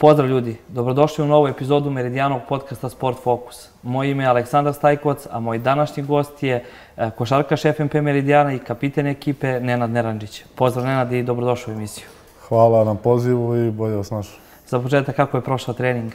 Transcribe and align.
Pozdrav 0.00 0.28
ljudi, 0.28 0.56
dobrodošli 0.68 1.24
u 1.24 1.26
novu 1.26 1.48
epizodu 1.48 1.90
Meridijanog 1.90 2.40
podcasta 2.48 2.88
Sport 2.88 3.18
Focus. 3.22 3.68
Moje 3.82 4.10
ime 4.10 4.24
je 4.24 4.28
Aleksandar 4.28 4.74
Stajkovac, 4.74 5.26
a 5.30 5.40
moj 5.40 5.58
današnji 5.58 6.02
gost 6.02 6.42
je 6.42 6.64
e, 6.96 7.10
košarkaš 7.18 7.62
FNP 7.62 7.94
Meridijana 7.94 8.52
i 8.52 8.58
kapiten 8.58 9.06
ekipe 9.06 9.60
Nenad 9.60 9.90
Neranđić. 9.90 10.44
Pozdrav 10.54 10.86
Nenad 10.86 11.12
i 11.12 11.22
dobrodošli 11.22 11.72
u 11.72 11.76
emisiju. 11.76 12.06
Hvala 12.48 12.84
na 12.84 12.94
pozivu 12.94 13.56
i 13.56 13.70
bolje 13.70 13.96
vas 13.96 14.10
našao. 14.10 14.38
Za 14.66 14.80
početak, 14.80 15.16
kako 15.16 15.36
je 15.36 15.40
prošao 15.40 15.74
trening? 15.74 16.12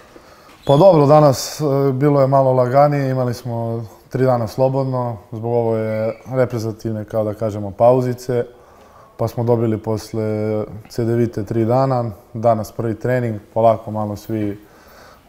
Pa 0.68 0.78
dobro, 0.78 1.06
danas 1.06 1.62
e, 1.62 1.64
bilo 1.94 2.22
je 2.22 2.28
malo 2.28 2.54
laganije, 2.54 3.12
imali 3.12 3.34
smo 3.34 3.86
tri 4.10 4.26
dana 4.26 4.48
slobodno, 4.48 5.18
zbog 5.32 5.54
ovo 5.54 5.76
je 5.76 6.14
reprezentativne, 6.32 7.06
kao 7.06 7.24
da 7.24 7.34
kažemo, 7.34 7.72
pauzice 7.72 8.46
pa 9.18 9.28
smo 9.28 9.44
dobili 9.44 9.78
posle 9.78 10.64
CDVite 10.90 11.44
tri 11.44 11.66
dana, 11.66 12.12
danas 12.34 12.72
prvi 12.72 12.96
trening, 12.96 13.40
polako 13.54 13.92
malo 13.92 14.16
svi 14.16 14.58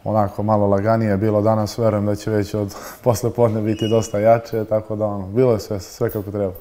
onako 0.03 0.43
malo 0.43 0.67
laganije 0.67 1.17
bilo 1.17 1.41
danas, 1.41 1.77
verujem 1.77 2.05
da 2.05 2.15
će 2.15 2.31
već 2.31 2.53
od 2.53 2.75
posle 3.03 3.29
podne 3.33 3.61
biti 3.61 3.87
dosta 3.89 4.19
jače, 4.19 4.65
tako 4.65 4.95
da 4.95 5.05
ono, 5.05 5.27
bilo 5.27 5.53
je 5.53 5.59
sve, 5.59 5.79
sve 5.79 6.09
kako 6.09 6.31
treba. 6.31 6.53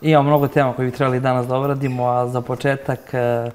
Imamo 0.00 0.28
mnogo 0.28 0.48
tema 0.48 0.72
koje 0.72 0.90
bi 0.90 0.96
trebali 0.96 1.20
danas 1.20 1.46
da 1.46 1.56
obradimo, 1.56 2.06
a 2.06 2.28
za 2.28 2.40
početak 2.40 3.14
eh, 3.14 3.50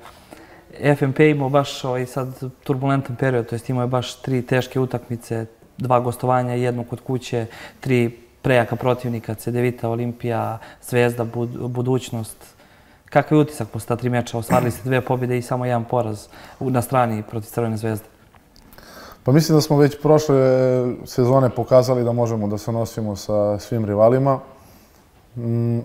FNP 0.95 1.20
imao 1.20 1.49
baš 1.49 1.84
ovaj 1.84 2.05
sad 2.05 2.27
turbulentan 2.63 3.15
period, 3.15 3.49
to 3.49 3.55
jest 3.55 3.70
imao 3.70 3.84
je 3.84 3.87
baš 3.87 4.15
tri 4.15 4.41
teške 4.41 4.79
utakmice, 4.79 5.45
dva 5.77 5.99
gostovanja, 5.99 6.53
jednu 6.53 6.84
kod 6.84 7.01
kuće, 7.01 7.45
tri 7.79 8.17
prejaka 8.41 8.75
protivnika, 8.75 9.35
CDVita, 9.35 9.89
Olimpija, 9.89 10.57
Zvezda, 10.81 11.25
budućnost. 11.67 12.60
Kakav 13.11 13.38
je 13.38 13.41
utisak 13.41 13.67
posle 13.67 13.88
ta 13.88 13.95
tri 13.95 14.09
meča? 14.09 14.37
Ostvarili 14.37 14.71
ste 14.71 14.84
dve 14.84 15.01
pobjede 15.01 15.37
i 15.37 15.41
samo 15.41 15.65
jedan 15.65 15.84
poraz 15.84 16.27
na 16.59 16.81
strani 16.81 17.23
protiv 17.29 17.49
Crvene 17.49 17.77
zvezde. 17.77 18.05
Pa 19.23 19.31
mislim 19.31 19.57
da 19.57 19.62
smo 19.62 19.77
već 19.77 20.01
prošle 20.01 20.37
sezone 21.05 21.49
pokazali 21.49 22.03
da 22.03 22.12
možemo 22.12 22.48
da 22.48 22.57
se 22.57 22.71
nosimo 22.71 23.15
sa 23.15 23.59
svim 23.59 23.85
rivalima. 23.85 24.40
Mm, 25.35 25.79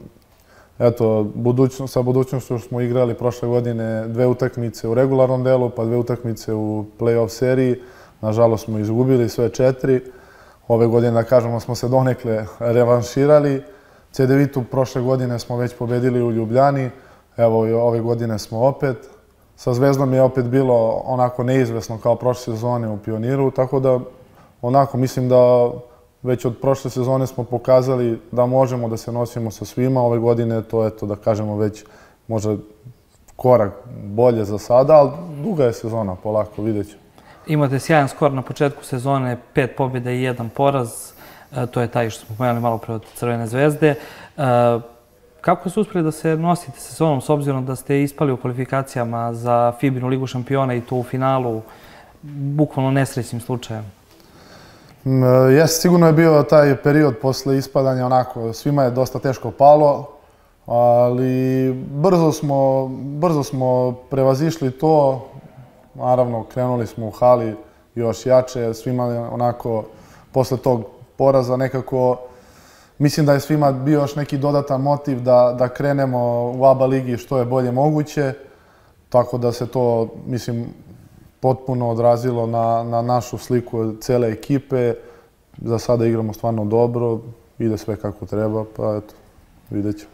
eto, 0.79 1.27
budućno, 1.35 1.87
sa 1.87 2.03
budućnošću 2.03 2.59
smo 2.59 2.81
igrali 2.81 3.15
prošle 3.15 3.49
godine 3.49 4.09
dve 4.09 4.27
utakmice 4.27 4.89
u 4.89 4.95
regularnom 4.95 5.45
delu, 5.45 5.71
pa 5.71 5.85
dve 5.85 5.97
utakmice 5.97 6.55
u 6.55 6.85
play-off 6.99 7.29
seriji. 7.29 7.81
Nažalost 8.21 8.65
smo 8.65 8.79
izgubili 8.79 9.29
sve 9.29 9.49
četiri. 9.49 10.01
Ove 10.69 10.87
godine, 10.87 11.13
da 11.13 11.23
kažemo, 11.23 11.61
smo 11.61 11.75
se 11.75 11.89
donekle 11.89 12.47
revanširali. 12.59 13.63
CDV-tu 14.13 14.63
prošle 14.71 15.03
godine 15.03 15.39
smo 15.39 15.57
već 15.57 15.75
pobedili 15.75 16.23
u 16.23 16.33
Ljubljani. 16.33 16.91
Evo 17.37 17.87
ove 17.87 18.01
godine 18.01 18.39
smo 18.39 18.67
opet. 18.67 18.97
Sa 19.57 19.75
Zvezdom 19.75 20.15
je 20.15 20.23
opet 20.23 20.45
bilo 20.45 21.03
onako 21.05 21.43
neizvesno 21.43 21.99
kao 21.99 22.17
prošle 22.17 22.55
sezone 22.55 22.89
u 22.89 22.99
Pioniru, 22.99 23.51
tako 23.51 23.81
da 23.81 24.01
onako 24.63 24.97
mislim 24.97 25.29
da 25.29 25.71
već 26.23 26.45
od 26.45 26.57
prošle 26.61 26.91
sezone 26.91 27.27
smo 27.27 27.45
pokazali 27.45 28.21
da 28.33 28.47
možemo 28.47 28.89
da 28.89 28.97
se 28.97 29.13
nosimo 29.13 29.51
sa 29.51 29.65
svima. 29.65 30.03
Ove 30.03 30.19
godine 30.19 30.63
to 30.63 30.85
je 30.85 30.91
to 30.91 31.07
da 31.07 31.17
kažemo 31.17 31.57
već 31.57 31.85
možda 32.29 32.57
korak 33.37 33.73
bolje 34.03 34.45
za 34.45 34.59
sada, 34.59 34.95
ali 34.95 35.11
duga 35.43 35.65
je 35.65 35.73
sezona, 35.73 36.15
polako, 36.15 36.63
vidjet 36.63 36.91
ću. 36.91 36.97
Imate 37.47 37.79
sjajan 37.79 38.09
skor 38.09 38.33
na 38.33 38.43
početku 38.43 38.85
sezone, 38.85 39.39
pet 39.55 39.77
pobjeda 39.77 40.11
i 40.11 40.23
jedan 40.23 40.49
poraz. 40.49 41.13
E, 41.57 41.67
to 41.67 41.81
je 41.81 41.89
taj 41.89 42.11
što 42.11 42.27
smo 42.27 42.37
pojeli 42.37 42.61
malo 42.61 42.79
pre 42.79 42.95
od 42.95 43.05
Crvene 43.15 43.47
zvezde. 43.47 43.89
E, 43.89 43.97
Kako 45.47 45.71
ste 45.71 45.81
uspeli 45.81 46.05
da 46.05 46.11
se 46.11 46.37
nosite 46.37 46.81
sa 46.81 46.91
sezonom 46.91 47.21
s 47.21 47.31
obzirom 47.31 47.67
da 47.67 47.77
ste 47.77 48.03
ispali 48.03 48.33
u 48.33 48.37
kvalifikacijama 48.37 49.35
za 49.35 49.73
Fibinu 49.81 50.09
ligu 50.09 50.27
šampiona 50.27 50.75
i 50.75 50.81
to 50.81 50.97
u 50.97 51.03
finalu 51.03 51.63
bukvalno 52.23 52.91
nesrećnim 52.91 53.41
slučajem? 53.41 53.85
Mm, 55.05 55.23
jes, 55.51 55.81
sigurno 55.81 56.07
je 56.07 56.13
bio 56.13 56.43
taj 56.43 56.77
period 56.77 57.15
posle 57.23 57.59
ispadanja 57.59 58.07
onako, 58.07 58.53
svima 58.53 58.83
je 58.83 58.91
dosta 58.91 59.19
teško 59.19 59.51
palo, 59.51 60.09
ali 60.67 61.73
brzo 61.91 62.33
smo, 62.33 62.89
brzo 62.89 63.43
smo 63.43 63.93
prevazišli 63.93 64.71
to. 64.71 65.27
Naravno, 65.95 66.45
krenuli 66.45 66.87
smo 66.87 67.07
u 67.07 67.11
hali 67.11 67.57
još 67.95 68.27
jače, 68.27 68.75
svima 68.75 69.05
onako, 69.33 69.85
posle 70.33 70.57
tog 70.57 70.85
poraza 71.17 71.57
nekako 71.57 72.17
Mislim 72.99 73.27
da 73.27 73.33
je 73.33 73.41
svima 73.41 73.73
bio 73.73 74.01
još 74.01 74.17
neki 74.17 74.39
dodatan 74.39 74.81
motiv 74.81 75.21
da, 75.21 75.55
da 75.59 75.69
krenemo 75.69 76.53
u 76.57 76.65
ABA 76.65 76.87
ligi 76.87 77.17
što 77.17 77.39
je 77.39 77.45
bolje 77.45 77.73
moguće, 77.73 78.33
tako 79.09 79.39
da 79.39 79.53
se 79.53 79.67
to, 79.67 80.09
mislim, 80.27 80.67
potpuno 81.41 81.91
odrazilo 81.91 82.47
na, 82.47 82.83
na 82.83 83.03
našu 83.03 83.39
sliku 83.39 83.97
cele 84.01 84.29
ekipe. 84.29 84.95
Za 85.59 85.79
sada 85.79 86.07
igramo 86.07 86.33
stvarno 86.33 86.65
dobro, 86.65 87.21
ide 87.59 87.79
sve 87.79 87.97
kako 87.97 88.27
treba, 88.27 88.65
pa 88.77 88.97
eto, 88.97 89.15
vidjet 89.71 89.99
ćemo. 89.99 90.11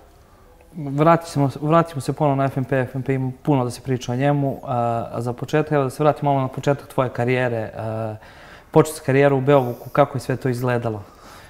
Vratimo, 0.91 1.51
vratimo 1.61 2.01
se 2.01 2.13
ponovno 2.13 2.43
na 2.43 2.49
FNP. 2.49 2.73
FNP 2.93 3.09
ima 3.09 3.33
puno 3.43 3.65
da 3.65 3.71
se 3.71 3.81
priča 3.81 4.13
o 4.13 4.17
njemu. 4.17 4.57
A, 4.63 5.17
za 5.19 5.33
početak, 5.33 5.73
evo 5.73 5.85
da 5.85 5.91
se 5.91 6.03
vratimo 6.03 6.31
malo 6.31 6.43
na 6.43 6.49
početak 6.49 6.89
tvoje 6.89 7.11
karijere. 7.11 7.71
Počet 8.71 9.01
karijeru 9.07 9.37
u 9.37 9.41
Beovuku, 9.41 9.91
kako 9.91 10.17
je 10.17 10.21
sve 10.21 10.37
to 10.37 10.49
izgledalo? 10.49 11.03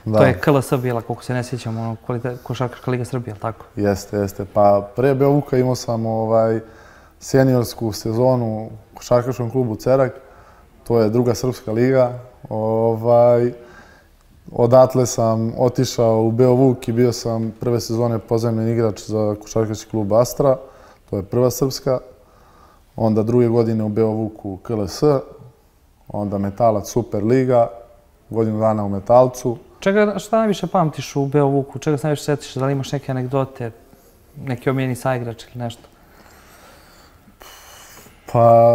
Da. 0.05 0.19
To 0.19 0.25
je 0.25 0.41
KLS 0.41 0.73
bila, 0.83 1.01
koliko 1.01 1.25
se 1.25 1.35
ne 1.35 1.45
sjećam, 1.45 1.79
ono, 1.79 1.97
košarkaška 2.43 2.91
liga 2.91 3.05
Srbije, 3.05 3.37
tako? 3.41 3.65
Jeste, 3.77 4.17
jeste. 4.17 4.45
Pa 4.45 4.89
pre 4.97 5.15
Beovuka 5.15 5.59
imao 5.59 5.75
sam 5.75 6.07
ovaj, 6.07 6.61
seniorsku 7.21 7.93
sezonu 7.93 8.67
u 8.67 8.97
košarkaškom 8.97 9.51
klubu 9.51 9.77
Cerak. 9.77 10.13
To 10.85 11.01
je 11.01 11.11
druga 11.11 11.35
srpska 11.35 11.73
liga. 11.73 12.19
Ovaj, 12.49 13.53
odatle 14.53 15.07
sam 15.07 15.53
otišao 15.59 16.23
u 16.23 16.31
Beovuk 16.31 16.89
i 16.89 16.93
bio 16.93 17.13
sam 17.13 17.53
prve 17.61 17.81
sezone 17.81 18.19
pozemljen 18.19 18.69
igrač 18.69 19.01
za 19.07 19.37
košarkaški 19.43 19.91
klub 19.91 20.13
Astra. 20.13 20.57
To 21.11 21.17
je 21.17 21.23
prva 21.23 21.51
srpska. 21.51 21.99
Onda 22.97 23.23
druge 23.23 23.49
godine 23.49 23.85
u 23.85 23.89
Beovuku 23.89 24.57
KLS. 24.63 25.03
Onda 26.09 26.39
Metalac 26.39 26.91
Super 26.91 27.25
liga. 27.25 27.69
Godinu 28.31 28.61
dana 28.61 28.85
u 28.85 28.89
Metalcu. 28.89 29.57
Čega, 29.83 30.19
šta 30.19 30.39
najviše 30.39 30.67
pamtiš 30.67 31.17
u 31.17 31.27
Beovuku? 31.27 31.79
Čega 31.79 31.99
se 31.99 32.07
najviše 32.07 32.23
setiš? 32.23 32.55
Da 32.55 32.67
li 32.67 32.73
imaš 32.73 32.93
neke 32.93 33.13
anegdote, 33.13 33.71
neki 34.45 34.71
omijeni 34.71 34.95
saigrač 34.95 35.43
ili 35.45 35.65
nešto? 35.65 35.83
Pa, 38.33 38.75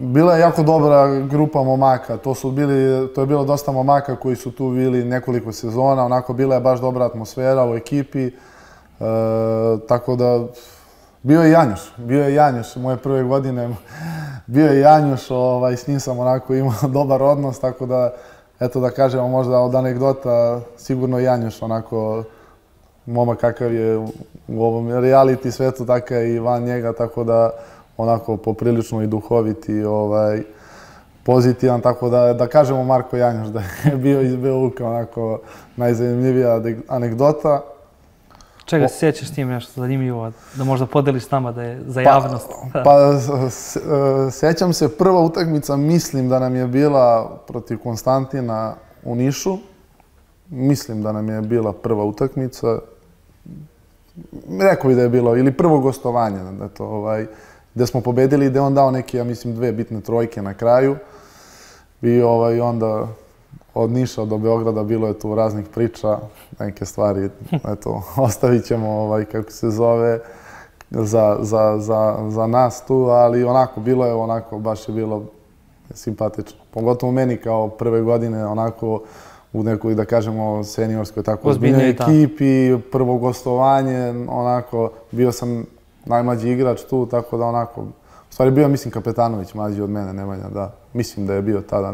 bila 0.00 0.34
je 0.34 0.40
jako 0.40 0.62
dobra 0.62 1.20
grupa 1.20 1.62
momaka. 1.62 2.16
To, 2.16 2.34
su 2.34 2.50
bili, 2.50 3.08
to 3.14 3.20
je 3.20 3.26
bilo 3.26 3.44
dosta 3.44 3.72
momaka 3.72 4.16
koji 4.16 4.36
su 4.36 4.50
tu 4.50 4.70
bili 4.70 5.04
nekoliko 5.04 5.52
sezona. 5.52 6.04
Onako, 6.04 6.32
bila 6.32 6.54
je 6.54 6.60
baš 6.60 6.80
dobra 6.80 7.04
atmosfera 7.04 7.66
u 7.66 7.74
ekipi. 7.74 8.26
E, 8.26 8.32
tako 9.88 10.16
da, 10.16 10.44
bio 11.22 11.42
je 11.42 11.50
Janjuš. 11.50 11.80
Bio 11.96 12.24
je 12.24 12.34
Janjuš 12.34 12.76
moje 12.76 12.96
prve 12.96 13.22
godine. 13.22 13.76
Bio 14.46 14.66
je 14.66 14.80
Janjuš, 14.80 15.30
ovaj, 15.30 15.76
s 15.76 15.86
njim 15.86 16.00
sam 16.00 16.18
onako 16.18 16.54
imao 16.54 16.88
dobar 16.98 17.22
odnos, 17.22 17.60
tako 17.60 17.86
da 17.86 18.12
eto 18.60 18.80
da 18.80 18.90
kažemo 18.90 19.28
možda 19.28 19.60
od 19.60 19.74
anegdota, 19.74 20.60
sigurno 20.76 21.18
Janjuš 21.18 21.62
onako 21.62 22.24
momak 23.06 23.38
kakav 23.38 23.74
je 23.74 23.98
u 24.48 24.62
ovom 24.64 24.88
reality 24.88 25.50
svetu, 25.50 25.86
je 26.10 26.34
i 26.34 26.38
van 26.38 26.62
njega, 26.62 26.92
tako 26.92 27.24
da 27.24 27.50
onako 27.96 28.36
poprilično 28.36 29.02
i 29.02 29.06
duhovit 29.06 29.68
i 29.68 29.84
ovaj, 29.84 30.42
pozitivan, 31.24 31.80
tako 31.80 32.08
da, 32.08 32.32
da 32.32 32.46
kažemo 32.46 32.84
Marko 32.84 33.16
Janjuš 33.16 33.48
da 33.48 33.60
je 33.60 33.96
bio 34.04 34.20
iz 34.20 34.36
Beovuka 34.36 34.86
onako 34.86 35.40
najzanimljivija 35.76 36.60
anegdota. 36.88 37.60
Čega 38.70 38.88
se 38.88 38.98
sjećaš 38.98 39.28
s 39.28 39.34
tim 39.34 39.48
nešto 39.48 39.80
zanimljivo, 39.80 40.32
da 40.54 40.64
možda 40.64 40.86
podeliš 40.86 41.24
s 41.24 41.30
nama 41.30 41.52
da 41.52 41.62
je 41.62 41.80
za 41.86 42.02
pa, 42.04 42.10
javnost? 42.10 42.48
Pa, 42.72 42.82
pa 42.82 43.18
sjećam 44.30 44.72
se, 44.72 44.96
prva 44.96 45.20
utakmica 45.20 45.76
mislim 45.76 46.28
da 46.28 46.38
nam 46.38 46.56
je 46.56 46.66
bila 46.66 47.38
protiv 47.46 47.78
Konstantina 47.78 48.74
u 49.04 49.14
Nišu. 49.14 49.58
Mislim 50.48 51.02
da 51.02 51.12
nam 51.12 51.28
je 51.28 51.40
bila 51.40 51.72
prva 51.72 52.04
utakmica. 52.04 52.78
Rekao 54.60 54.88
bi 54.88 54.94
da 54.94 55.02
je 55.02 55.08
bilo, 55.08 55.36
ili 55.36 55.52
prvo 55.52 55.78
gostovanje, 55.78 56.38
da 56.58 56.68
to, 56.68 56.84
ovaj, 56.84 57.26
gde 57.74 57.86
smo 57.86 58.00
pobedili 58.00 58.46
i 58.46 58.50
gde 58.50 58.60
on 58.60 58.74
dao 58.74 58.90
neke, 58.90 59.18
ja 59.18 59.24
mislim, 59.24 59.54
dve 59.54 59.72
bitne 59.72 60.00
trojke 60.00 60.42
na 60.42 60.54
kraju. 60.54 60.96
I 62.02 62.22
ovaj, 62.22 62.60
onda 62.60 63.08
od 63.74 63.90
Niša 63.90 64.24
do 64.24 64.38
Beograda 64.38 64.82
bilo 64.82 65.08
je 65.08 65.18
tu 65.18 65.34
raznih 65.34 65.66
priča, 65.74 66.18
neke 66.58 66.84
stvari, 66.84 67.30
eto, 67.72 68.02
ostavit 68.26 68.64
ćemo, 68.64 68.90
ovaj, 68.90 69.24
kako 69.24 69.50
se 69.50 69.70
zove, 69.70 70.20
za, 70.90 71.36
za, 71.40 71.78
za, 71.78 72.16
za 72.28 72.46
nas 72.46 72.84
tu, 72.86 72.94
ali 72.94 73.44
onako, 73.44 73.80
bilo 73.80 74.06
je 74.06 74.14
onako, 74.14 74.58
baš 74.58 74.88
je 74.88 74.94
bilo 74.94 75.24
simpatično. 75.90 76.58
Pogotovo 76.70 77.12
meni 77.12 77.36
kao 77.36 77.68
prve 77.68 78.02
godine, 78.02 78.46
onako, 78.46 79.02
u 79.52 79.62
nekoj, 79.62 79.94
da 79.94 80.04
kažemo, 80.04 80.64
seniorskoj 80.64 81.22
tako 81.22 81.48
ozbiljnoj 81.48 81.90
ekipi, 81.90 82.78
prvo 82.92 83.18
gostovanje, 83.18 84.26
onako, 84.28 84.90
bio 85.10 85.32
sam 85.32 85.64
najmlađi 86.04 86.50
igrač 86.50 86.82
tu, 86.82 87.06
tako 87.06 87.38
da 87.38 87.44
onako, 87.46 87.84
U 88.30 88.32
stvari 88.32 88.50
bio 88.50 88.68
mislim, 88.68 88.92
Kapetanović 88.92 89.54
mlađi 89.54 89.82
od 89.82 89.90
mene, 89.90 90.12
Nemanja, 90.12 90.48
da. 90.54 90.72
Mislim 90.92 91.26
da 91.26 91.34
je 91.34 91.42
bio 91.42 91.60
tada. 91.60 91.92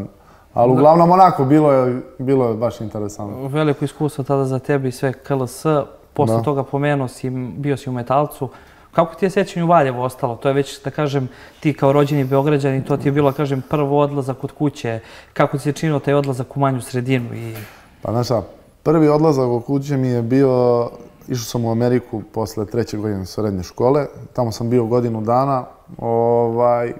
Ali 0.56 0.72
uglavnom 0.72 1.10
onako, 1.10 1.44
bilo 1.44 1.72
je, 1.72 2.02
bilo 2.18 2.48
je 2.48 2.54
baš 2.54 2.80
interesantno. 2.80 3.48
Veliko 3.48 3.84
iskustvo 3.84 4.24
tada 4.24 4.44
za 4.44 4.58
tebi 4.58 4.88
i 4.88 4.92
sve 4.92 5.12
KLS. 5.12 5.64
Posle 6.12 6.36
Da. 6.36 6.42
toga 6.42 6.62
pomenuo 6.62 7.08
si, 7.08 7.30
bio 7.30 7.76
si 7.76 7.90
u 7.90 7.92
Metalcu. 7.92 8.48
Kako 8.92 9.14
ti 9.14 9.26
je 9.26 9.30
sećanje 9.30 9.64
u 9.64 9.68
Valjevo 9.68 10.02
ostalo? 10.04 10.36
To 10.36 10.48
je 10.48 10.54
već, 10.54 10.82
da 10.84 10.90
kažem, 10.90 11.28
ti 11.60 11.74
kao 11.74 11.92
rođeni 11.92 12.24
Beograđanin, 12.24 12.82
to 12.82 12.96
ti 12.96 13.08
je 13.08 13.12
bilo, 13.12 13.30
da 13.30 13.36
kažem, 13.36 13.62
prvo 13.70 13.98
odlazak 14.00 14.44
od 14.44 14.52
kuće. 14.52 15.00
Kako 15.32 15.56
ti 15.56 15.62
se 15.62 15.72
činio 15.72 15.98
taj 15.98 16.14
odlazak 16.14 16.56
u 16.56 16.60
manju 16.60 16.80
sredinu? 16.80 17.34
I 17.34 17.54
Pa 18.02 18.12
znaš 18.12 18.26
šta, 18.26 18.42
prvi 18.82 19.08
odlazak 19.08 19.46
u 19.46 19.60
kuće 19.60 19.96
mi 19.96 20.08
je 20.08 20.22
bio, 20.22 20.88
išao 21.28 21.44
sam 21.44 21.64
u 21.64 21.70
Ameriku 21.70 22.22
posle 22.32 22.66
treće 22.66 22.96
godine 22.96 23.26
srednje 23.26 23.62
škole, 23.62 24.06
tamo 24.32 24.52
sam 24.52 24.70
bio 24.70 24.84
godinu 24.84 25.20
dana, 25.20 25.64
ovaj, 25.98 26.92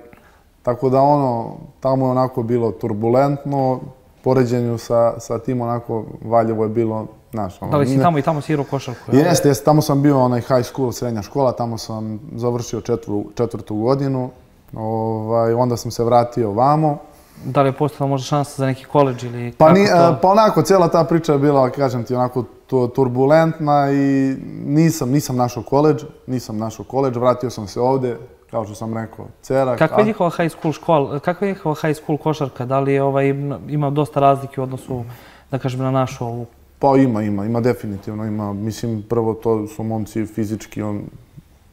tako 0.67 0.89
da 0.89 1.01
ono, 1.01 1.57
tamo 1.81 2.07
je 2.07 2.11
onako 2.11 2.43
bilo 2.43 2.71
turbulentno, 2.71 3.81
poređenju 4.25 4.79
sa, 4.79 5.21
sa 5.21 5.39
tim 5.39 5.61
onako 5.61 6.05
Valjevo 6.25 6.63
je 6.63 6.69
bilo, 6.69 7.07
znaš, 7.33 7.63
ono, 7.63 7.71
da 7.71 7.77
li 7.79 7.87
si 7.87 8.01
tamo 8.03 8.19
i 8.19 8.23
tamo 8.23 8.41
si 8.41 8.53
igrao 8.53 8.67
košarku? 8.71 9.17
Jeste, 9.17 9.49
jeste, 9.49 9.65
tamo 9.65 9.83
sam 9.83 10.03
bio 10.03 10.21
onaj 10.21 10.41
high 10.41 10.63
school, 10.65 10.93
srednja 10.93 11.23
škola, 11.23 11.53
tamo 11.53 11.79
sam 11.79 12.21
završio 12.35 12.81
četvrtu, 12.81 13.25
četvrtu 13.35 13.77
godinu, 13.77 14.31
ovaj, 14.75 15.53
onda 15.55 15.77
sam 15.77 15.91
se 15.91 16.05
vratio 16.05 16.51
vamo. 16.51 16.99
Da 17.45 17.63
li 17.63 17.69
je 17.69 17.73
postala 17.73 18.11
možda 18.11 18.25
šansa 18.25 18.53
za 18.57 18.67
neki 18.67 18.85
koleđ 18.85 19.25
ili 19.25 19.53
Pa, 19.53 19.67
kako 19.67 19.79
ni, 19.79 19.87
to? 19.87 19.93
e, 19.93 20.15
pa 20.23 20.29
onako, 20.29 20.63
cijela 20.63 20.89
ta 20.89 21.05
priča 21.05 21.33
je 21.33 21.39
bila, 21.39 21.71
kažem 21.71 22.05
ti, 22.05 22.15
onako 22.15 22.45
tu- 22.67 22.89
turbulentna 22.89 23.93
i 23.93 24.37
nisam, 24.67 25.11
nisam 25.11 25.37
našao 25.37 25.63
koleđ, 25.63 26.05
nisam 26.27 26.59
našao 26.59 26.85
koleđ, 26.85 27.17
vratio 27.17 27.51
sam 27.51 27.67
se 27.67 27.81
ovde, 27.81 28.17
kao 28.57 28.65
što 28.65 28.75
sam 28.75 28.95
rekao, 28.95 29.27
cerak. 29.43 29.79
Kakva 29.79 29.99
je 29.99 30.03
a- 30.03 30.07
njihova 30.07 30.31
high 30.31 30.51
school 30.51 30.73
škola, 30.73 31.19
kakva 31.19 31.47
je 31.47 31.53
njihova 31.53 31.75
high 31.75 31.97
school 31.97 32.19
košarka? 32.19 32.65
Da 32.65 32.81
li 32.81 32.93
je 32.93 33.03
ovaj, 33.03 33.29
ima 33.69 33.91
dosta 33.91 34.21
razlike 34.21 34.61
u 34.61 34.65
odnosu, 34.65 35.05
da 35.51 35.59
kažem, 35.59 35.81
na 35.81 35.91
našu 35.91 36.25
ovu? 36.25 36.47
Pa 36.79 36.97
ima, 36.97 37.23
ima, 37.23 37.45
ima 37.45 37.61
definitivno, 37.61 38.25
ima, 38.25 38.53
mislim, 38.53 39.03
prvo 39.09 39.35
to 39.35 39.67
su 39.67 39.83
momci 39.83 40.27
fizički 40.27 40.83
on, 40.83 41.03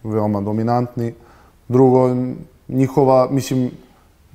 veoma 0.04 0.42
dominantni, 0.42 1.14
drugo, 1.68 2.16
njihova, 2.68 3.28
mislim, 3.32 3.72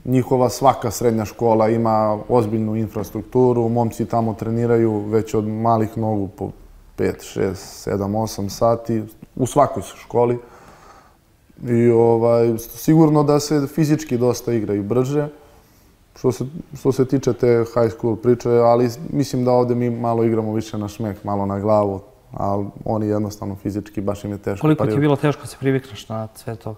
njihova 0.05 0.49
svaka 0.49 0.91
srednja 0.91 1.25
škola 1.25 1.69
ima 1.69 2.19
ozbiljnu 2.29 2.77
infrastrukturu, 2.77 3.69
momci 3.69 4.07
tamo 4.07 4.35
treniraju 4.35 4.99
već 4.99 5.35
od 5.35 5.49
malih 5.49 5.99
nogu 5.99 6.29
po 6.29 6.51
5, 6.99 7.13
6, 7.39 7.91
7, 7.91 7.97
8 7.97 8.49
sati 8.49 9.03
u 9.37 9.47
svakoj 9.47 9.83
školi. 9.83 10.39
I 11.67 11.91
ovaj, 11.91 12.59
sigurno 12.59 13.23
da 13.23 13.41
se 13.41 13.67
fizički 13.67 14.19
dosta 14.19 14.53
igraju 14.53 14.83
brže. 14.83 15.29
Što 16.17 16.33
se, 16.33 16.45
što 16.79 16.93
se 16.93 17.05
tiče 17.05 17.33
te 17.33 17.65
high 17.75 17.93
school 17.93 18.17
priče, 18.17 18.51
ali 18.51 18.91
mislim 19.13 19.45
da 19.45 19.53
ovde 19.53 19.75
mi 19.75 19.91
malo 19.91 20.25
igramo 20.25 20.53
više 20.53 20.79
na 20.79 20.89
šmek, 20.89 21.25
malo 21.25 21.47
na 21.47 21.61
glavu, 21.61 22.01
ali 22.33 22.67
oni 22.85 23.07
jednostavno 23.07 23.55
fizički 23.55 24.01
baš 24.01 24.25
im 24.25 24.31
je 24.31 24.39
teško. 24.39 24.61
Koliko 24.61 24.87
ti 24.87 24.93
je 24.93 24.99
bilo 24.99 25.17
teško 25.17 25.43
da 25.43 25.47
se 25.49 25.57
privikneš 25.61 26.09
na 26.09 26.29
sve 26.35 26.57
to? 26.57 26.75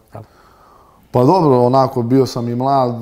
Pa 1.10 1.24
dobro, 1.24 1.60
onako, 1.60 2.02
bio 2.02 2.26
sam 2.26 2.48
i 2.48 2.54
mlad, 2.54 2.94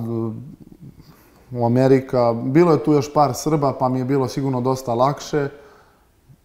u 1.52 1.66
Amerika, 1.66 2.34
bilo 2.44 2.72
je 2.72 2.84
tu 2.84 2.92
još 2.92 3.12
par 3.12 3.34
Srba, 3.34 3.72
pa 3.78 3.88
mi 3.88 3.98
je 3.98 4.04
bilo 4.04 4.28
sigurno 4.28 4.60
dosta 4.60 4.94
lakše, 4.94 5.48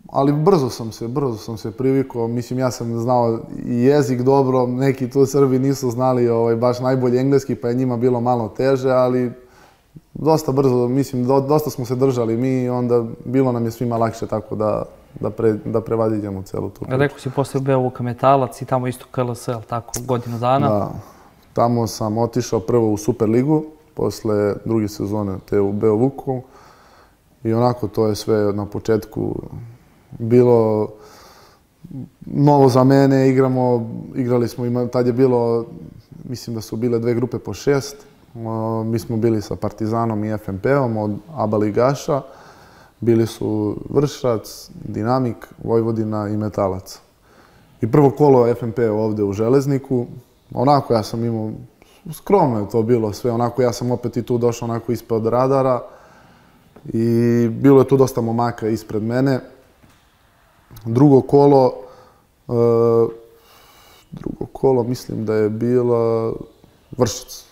ali 0.10 0.34
brzo 0.34 0.70
sam 0.70 0.92
se, 0.92 1.08
brzo 1.08 1.38
sam 1.38 1.58
se 1.58 1.72
privikao, 1.72 2.28
mislim, 2.28 2.60
ja 2.60 2.72
sam 2.72 3.00
znao 3.00 3.40
i 3.66 3.76
jezik 3.76 4.22
dobro, 4.22 4.68
neki 4.68 5.10
tu 5.10 5.26
Srbi 5.26 5.60
nisu 5.60 5.92
znali 5.92 6.30
ovaj, 6.30 6.56
baš 6.56 6.80
najbolje 6.80 7.20
engleski, 7.20 7.56
pa 7.56 7.68
je 7.68 7.76
njima 7.76 7.98
bilo 7.98 8.22
malo 8.22 8.50
teže, 8.50 8.90
ali 8.92 9.32
dosta 10.14 10.52
brzo, 10.52 10.88
mislim, 10.88 11.26
do- 11.26 11.42
dosta 11.42 11.70
smo 11.70 11.86
se 11.86 11.96
držali 11.96 12.38
mi 12.38 12.64
i 12.64 12.70
onda 12.70 13.04
bilo 13.26 13.52
nam 13.52 13.66
je 13.66 13.72
svima 13.72 13.98
lakše 13.98 14.28
tako 14.28 14.56
da, 14.56 14.84
da, 15.20 15.30
pre, 15.30 15.54
da 15.66 15.82
prevaziđemo 15.82 16.42
celu 16.44 16.70
tu 16.70 16.80
priču. 16.80 16.98
Rekao 16.98 17.20
si 17.20 17.30
posle 17.30 17.62
Beovuka 17.62 18.04
Metalac 18.04 18.62
i 18.62 18.66
tamo 18.66 18.88
isto 18.88 19.06
KLS, 19.12 19.48
jel 19.48 19.62
tako, 19.62 19.94
godinu 20.06 20.40
dana. 20.40 20.70
Da. 20.70 20.92
Tamo 21.54 21.88
sam 21.88 22.18
otišao 22.18 22.60
prvo 22.60 22.92
u 22.92 22.98
Superligu, 22.98 23.64
posle 23.94 24.56
druge 24.66 24.88
sezone 24.88 25.38
te 25.50 25.60
u 25.60 25.72
Beovuku. 25.72 26.42
I 27.44 27.54
onako 27.54 27.88
to 27.88 28.08
je 28.08 28.16
sve 28.16 28.54
na 28.54 28.66
početku 28.66 29.36
bilo 30.20 30.90
novo 32.26 32.70
za 32.70 32.84
mene, 32.84 33.30
igramo, 33.30 33.90
igrali 34.16 34.48
smo, 34.48 34.66
ima, 34.66 34.88
tad 34.88 35.08
je 35.08 35.14
bilo, 35.14 35.66
mislim 36.30 36.56
da 36.56 36.62
su 36.62 36.76
bile 36.76 37.00
dve 37.00 37.14
grupe 37.14 37.40
po 37.40 37.54
šest. 37.54 37.96
Mi 38.86 39.00
smo 39.00 39.18
bili 39.18 39.42
sa 39.42 39.56
Partizanom 39.56 40.24
i 40.24 40.38
FNP-om 40.38 40.98
od 40.98 41.12
ABA 41.36 41.58
ligaša. 41.58 42.22
Bili 43.00 43.28
su 43.28 43.78
Vršac, 43.90 44.70
Dinamik, 44.84 45.48
Vojvodina 45.64 46.30
i 46.30 46.38
Metalac. 46.38 47.00
I 47.82 47.92
prvo 47.92 48.10
kolo 48.10 48.56
FNP 48.56 48.80
ovde 48.80 49.24
u 49.24 49.34
Železniku, 49.34 50.06
onako 50.54 50.94
ja 50.94 51.04
sam 51.04 51.26
imao, 51.26 51.52
skromno 52.14 52.60
je 52.60 52.70
to 52.70 52.84
bilo 52.84 53.14
sve, 53.14 53.32
onako 53.32 53.62
ja 53.62 53.74
sam 53.74 53.92
opet 53.92 54.18
i 54.18 54.24
tu 54.24 54.38
došao 54.38 54.70
onako 54.70 54.92
ispod 54.92 55.26
radara 55.26 55.82
i 56.86 57.48
bilo 57.52 57.82
je 57.82 57.88
tu 57.88 57.98
dosta 57.98 58.22
momaka 58.22 58.68
ispred 58.68 59.04
mene. 59.04 59.40
Drugo 60.86 61.22
kolo, 61.22 61.74
e, 62.50 62.54
drugo 64.12 64.46
kolo 64.54 64.84
mislim 64.84 65.26
da 65.26 65.36
je 65.36 65.50
bila 65.50 66.34
Vršac, 66.98 67.46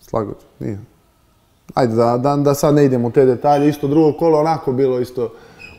Slagoć, 0.00 0.36
nije. 0.60 0.78
Ajde, 1.74 1.94
da, 1.94 2.18
da, 2.18 2.36
da 2.36 2.54
sad 2.54 2.74
ne 2.74 2.84
idemo 2.84 3.08
u 3.08 3.10
te 3.10 3.24
detalje, 3.24 3.68
isto 3.68 3.88
drugo 3.88 4.12
kolo 4.12 4.38
onako 4.38 4.72
bilo 4.72 5.00
isto, 5.00 5.32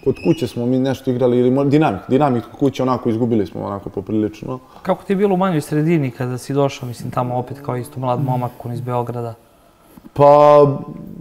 kod 0.03 0.15
kuće 0.23 0.47
smo 0.47 0.65
mi 0.65 0.79
nešto 0.79 1.11
igrali, 1.11 1.37
ili 1.37 1.69
dinamik, 1.69 2.01
dinamik 2.07 2.43
kod 2.43 2.59
kuće 2.59 2.83
onako 2.83 3.09
izgubili 3.09 3.45
smo 3.45 3.65
onako 3.65 3.89
poprilično. 3.89 4.59
Kako 4.81 5.03
ti 5.03 5.13
je 5.13 5.17
bilo 5.17 5.33
u 5.33 5.37
manjoj 5.37 5.61
sredini 5.61 6.11
kada 6.11 6.37
si 6.37 6.53
došao, 6.53 6.87
mislim, 6.87 7.11
tamo 7.11 7.37
opet 7.37 7.57
kao 7.65 7.77
isto 7.77 7.99
mlad 7.99 8.23
momak 8.23 8.51
iz 8.73 8.81
Beograda? 8.81 9.35
Pa, 10.13 10.67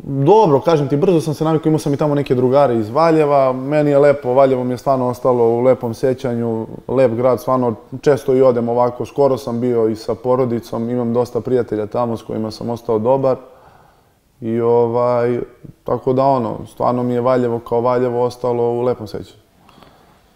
dobro, 0.05 0.61
kažem 0.61 0.89
ti, 0.89 0.97
brzo 0.97 1.21
sam 1.21 1.35
se 1.35 1.45
navikao, 1.45 1.69
imao 1.71 1.79
sam 1.79 1.95
i 1.95 1.97
tamo 1.97 2.15
neke 2.15 2.35
drugare 2.35 2.77
iz 2.77 2.91
Valjeva, 2.91 3.53
meni 3.53 3.91
je 3.91 3.99
lepo, 3.99 4.33
Valjevo 4.33 4.65
mi 4.65 4.73
je 4.73 4.79
stvarno 4.79 5.09
ostalo 5.09 5.45
u 5.45 5.61
lepom 5.61 5.95
sećanju, 5.95 6.67
lep 6.89 7.13
grad, 7.13 7.41
stvarno 7.41 7.75
često 8.01 8.35
i 8.35 8.43
odem 8.43 8.69
ovako, 8.69 9.07
skoro 9.07 9.39
sam 9.39 9.61
bio 9.61 9.89
i 9.89 9.97
sa 9.97 10.15
porodicom, 10.15 10.91
imam 10.91 11.13
dosta 11.13 11.41
prijatelja 11.41 11.87
tamo 11.87 12.17
s 12.17 12.23
kojima 12.23 12.51
sam 12.51 12.71
ostao 12.71 12.99
dobar. 12.99 13.37
I 14.41 14.61
ovaj, 14.61 15.41
tako 15.85 16.13
da 16.13 16.25
ono, 16.25 16.67
stvarno 16.67 17.03
mi 17.03 17.15
je 17.15 17.21
Valjevo 17.21 17.59
kao 17.59 17.81
Valjevo 17.81 18.23
ostalo 18.23 18.63
u 18.63 18.83
lepom 18.83 19.07
sećanju. 19.07 19.41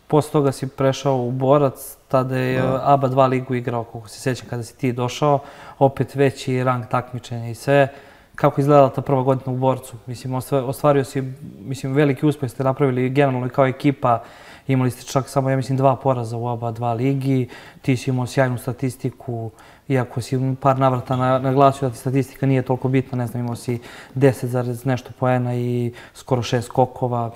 Posle 0.09 0.33
toga 0.33 0.53
si 0.53 0.67
prešao 0.67 1.17
u 1.17 1.31
Borac, 1.31 1.97
tada 2.09 2.37
je 2.37 2.63
ABA 2.83 3.09
2 3.09 3.29
ligu 3.29 3.55
igrao, 3.55 3.85
koliko 3.85 4.09
se 4.09 4.21
sjećam 4.21 4.49
kada 4.49 4.63
si 4.63 4.77
ti 4.77 4.93
došao, 4.93 5.39
opet 5.79 6.15
veći 6.15 6.65
rang 6.65 6.85
takmičenja 6.91 7.49
i 7.49 7.55
sve. 7.55 7.89
Kako 8.35 8.61
izgledala 8.61 8.91
ta 8.91 9.01
prva 9.03 9.23
godina 9.23 9.53
u 9.53 9.57
Borcu? 9.57 9.97
Mislim, 10.07 10.35
ostva- 10.35 10.65
ostvario 10.65 11.05
si, 11.05 11.23
mislim, 11.61 11.93
veliki 11.93 12.27
uspeh 12.27 12.51
ste 12.51 12.65
napravili 12.65 13.11
generalno 13.11 13.49
kao 13.49 13.67
ekipa. 13.67 14.23
Imali 14.67 14.91
ste 14.91 15.03
čak 15.03 15.29
samo, 15.29 15.51
ja 15.51 15.57
mislim, 15.57 15.77
dva 15.79 15.97
poraza 15.97 16.37
u 16.37 16.47
oba 16.47 16.71
dva 16.71 16.93
ligi. 16.93 17.49
Ti 17.83 17.97
si 17.97 18.11
imao 18.11 18.27
sjajnu 18.27 18.59
statistiku, 18.59 19.51
iako 19.89 20.21
si 20.21 20.55
par 20.61 20.79
navrata 20.79 21.17
na- 21.17 21.39
naglasio 21.39 21.89
da 21.89 21.93
ti 21.95 22.01
statistika 22.01 22.47
nije 22.47 22.63
toliko 22.63 22.89
bitna, 22.89 23.19
ne 23.19 23.27
znam, 23.27 23.43
imao 23.43 23.57
si 23.57 23.79
10 24.15 24.47
zarez 24.47 24.85
nešto 24.85 25.11
poena 25.19 25.55
i 25.55 25.93
skoro 26.15 26.43
šest 26.43 26.67
skokova. 26.67 27.31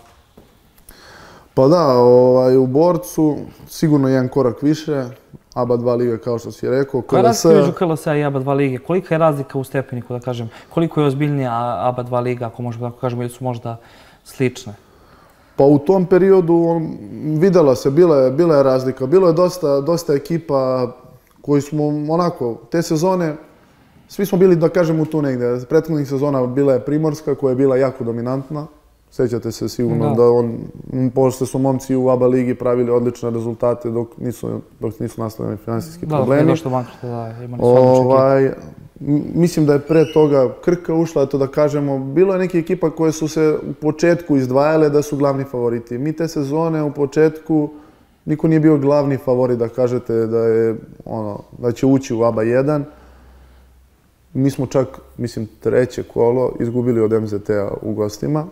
Pa 1.54 1.68
da, 1.68 1.86
ovaj, 1.98 2.56
u 2.56 2.66
Borcu 2.66 3.36
sigurno 3.68 4.08
jedan 4.08 4.28
korak 4.28 4.62
više, 4.62 5.04
ABA 5.56 5.76
2 5.76 5.96
liga 5.96 6.18
kao 6.18 6.38
što 6.38 6.52
si 6.52 6.68
rekao, 6.70 7.02
Koja 7.02 7.20
je 7.20 7.24
KLS, 7.24 7.44
razlika 7.44 7.86
među 7.86 7.96
KLS 7.96 8.06
i 8.06 8.24
ABA 8.24 8.40
2 8.40 8.54
lige? 8.54 8.78
Kolika 8.78 9.14
je 9.14 9.18
razlika 9.18 9.58
u 9.58 9.64
stepeniku, 9.64 10.12
da 10.12 10.20
kažem? 10.20 10.50
Koliko 10.70 11.00
je 11.00 11.06
ozbiljnija 11.06 11.76
ABA 11.80 12.04
2 12.04 12.22
liga, 12.22 12.46
ako 12.46 12.62
možemo 12.62 12.90
tako 12.90 13.00
kažemo, 13.00 13.22
ili 13.22 13.30
su 13.30 13.44
možda 13.44 13.76
slične? 14.24 14.74
Pa 15.56 15.64
u 15.64 15.78
tom 15.78 16.06
periodu 16.06 16.54
on, 16.54 16.96
videla 17.40 17.74
se, 17.74 17.90
bila 17.90 18.16
je, 18.16 18.30
bila 18.30 18.56
je 18.56 18.62
razlika. 18.62 19.06
Bilo 19.06 19.26
je 19.26 19.32
dosta, 19.32 19.80
dosta 19.80 20.14
ekipa 20.14 20.92
koji 21.40 21.60
smo 21.60 21.86
onako, 22.08 22.58
te 22.70 22.82
sezone, 22.82 23.36
svi 24.08 24.26
smo 24.26 24.38
bili, 24.38 24.56
da 24.56 24.68
kažemo, 24.68 25.04
tu 25.04 25.22
negde. 25.22 25.60
Prethodnih 25.68 26.08
sezona 26.08 26.46
bila 26.46 26.72
je 26.72 26.84
Primorska 26.84 27.34
koja 27.34 27.50
je 27.50 27.56
bila 27.56 27.76
jako 27.76 28.04
dominantna. 28.04 28.66
Sećate 29.10 29.52
se 29.52 29.68
sigurno 29.68 30.08
Da. 30.08 30.14
da, 30.14 30.30
on, 30.30 30.58
pošto 31.14 31.46
su 31.46 31.58
momci 31.58 31.96
u 31.96 32.08
ABA 32.08 32.26
ligi 32.26 32.54
pravili 32.54 32.90
odlične 32.90 33.30
rezultate 33.30 33.90
dok 33.90 34.08
nisu, 34.18 34.48
dok 34.80 35.00
nisu 35.00 35.20
nastali 35.20 35.56
finansijski 35.56 36.06
Da, 36.06 36.10
da, 36.10 36.16
problemi. 36.16 36.42
je 36.42 36.46
došlo 36.46 36.70
bankrota, 36.70 37.06
da, 37.06 37.44
imali 37.44 37.60
su. 37.60 37.66
Ovaj, 37.66 38.50
mislim 39.34 39.66
da 39.66 39.72
je 39.72 39.78
pre 39.78 40.12
toga 40.12 40.54
Krka 40.64 40.94
ušla, 40.94 41.22
eto 41.22 41.38
da 41.38 41.46
kažemo, 41.46 41.98
bilo 41.98 42.32
je 42.32 42.38
neke 42.38 42.58
ekipa 42.58 42.90
koje 42.90 43.12
su 43.12 43.28
se 43.28 43.56
u 43.70 43.72
početku 43.72 44.36
izdvajale 44.36 44.90
da 44.90 45.02
su 45.02 45.16
glavni 45.16 45.44
favoriti. 45.44 45.98
Mi 45.98 46.12
te 46.12 46.28
sezone 46.28 46.82
u 46.82 46.92
početku 46.92 47.70
niko 48.24 48.48
nije 48.48 48.60
bio 48.60 48.78
glavni 48.78 49.16
favorit 49.16 49.58
da 49.58 49.68
kažete 49.68 50.26
da 50.26 50.38
je 50.38 50.74
ono 51.04 51.38
da 51.58 51.72
će 51.72 51.86
ući 51.86 52.14
u 52.14 52.22
ABA 52.22 52.42
1. 52.42 52.82
Mi 54.34 54.50
smo 54.50 54.66
čak, 54.66 54.88
mislim, 55.16 55.48
treće 55.60 56.02
kolo 56.02 56.52
izgubili 56.60 57.00
od 57.00 57.12
MZT-a 57.12 57.70
u 57.82 57.92
gostima, 57.94 58.46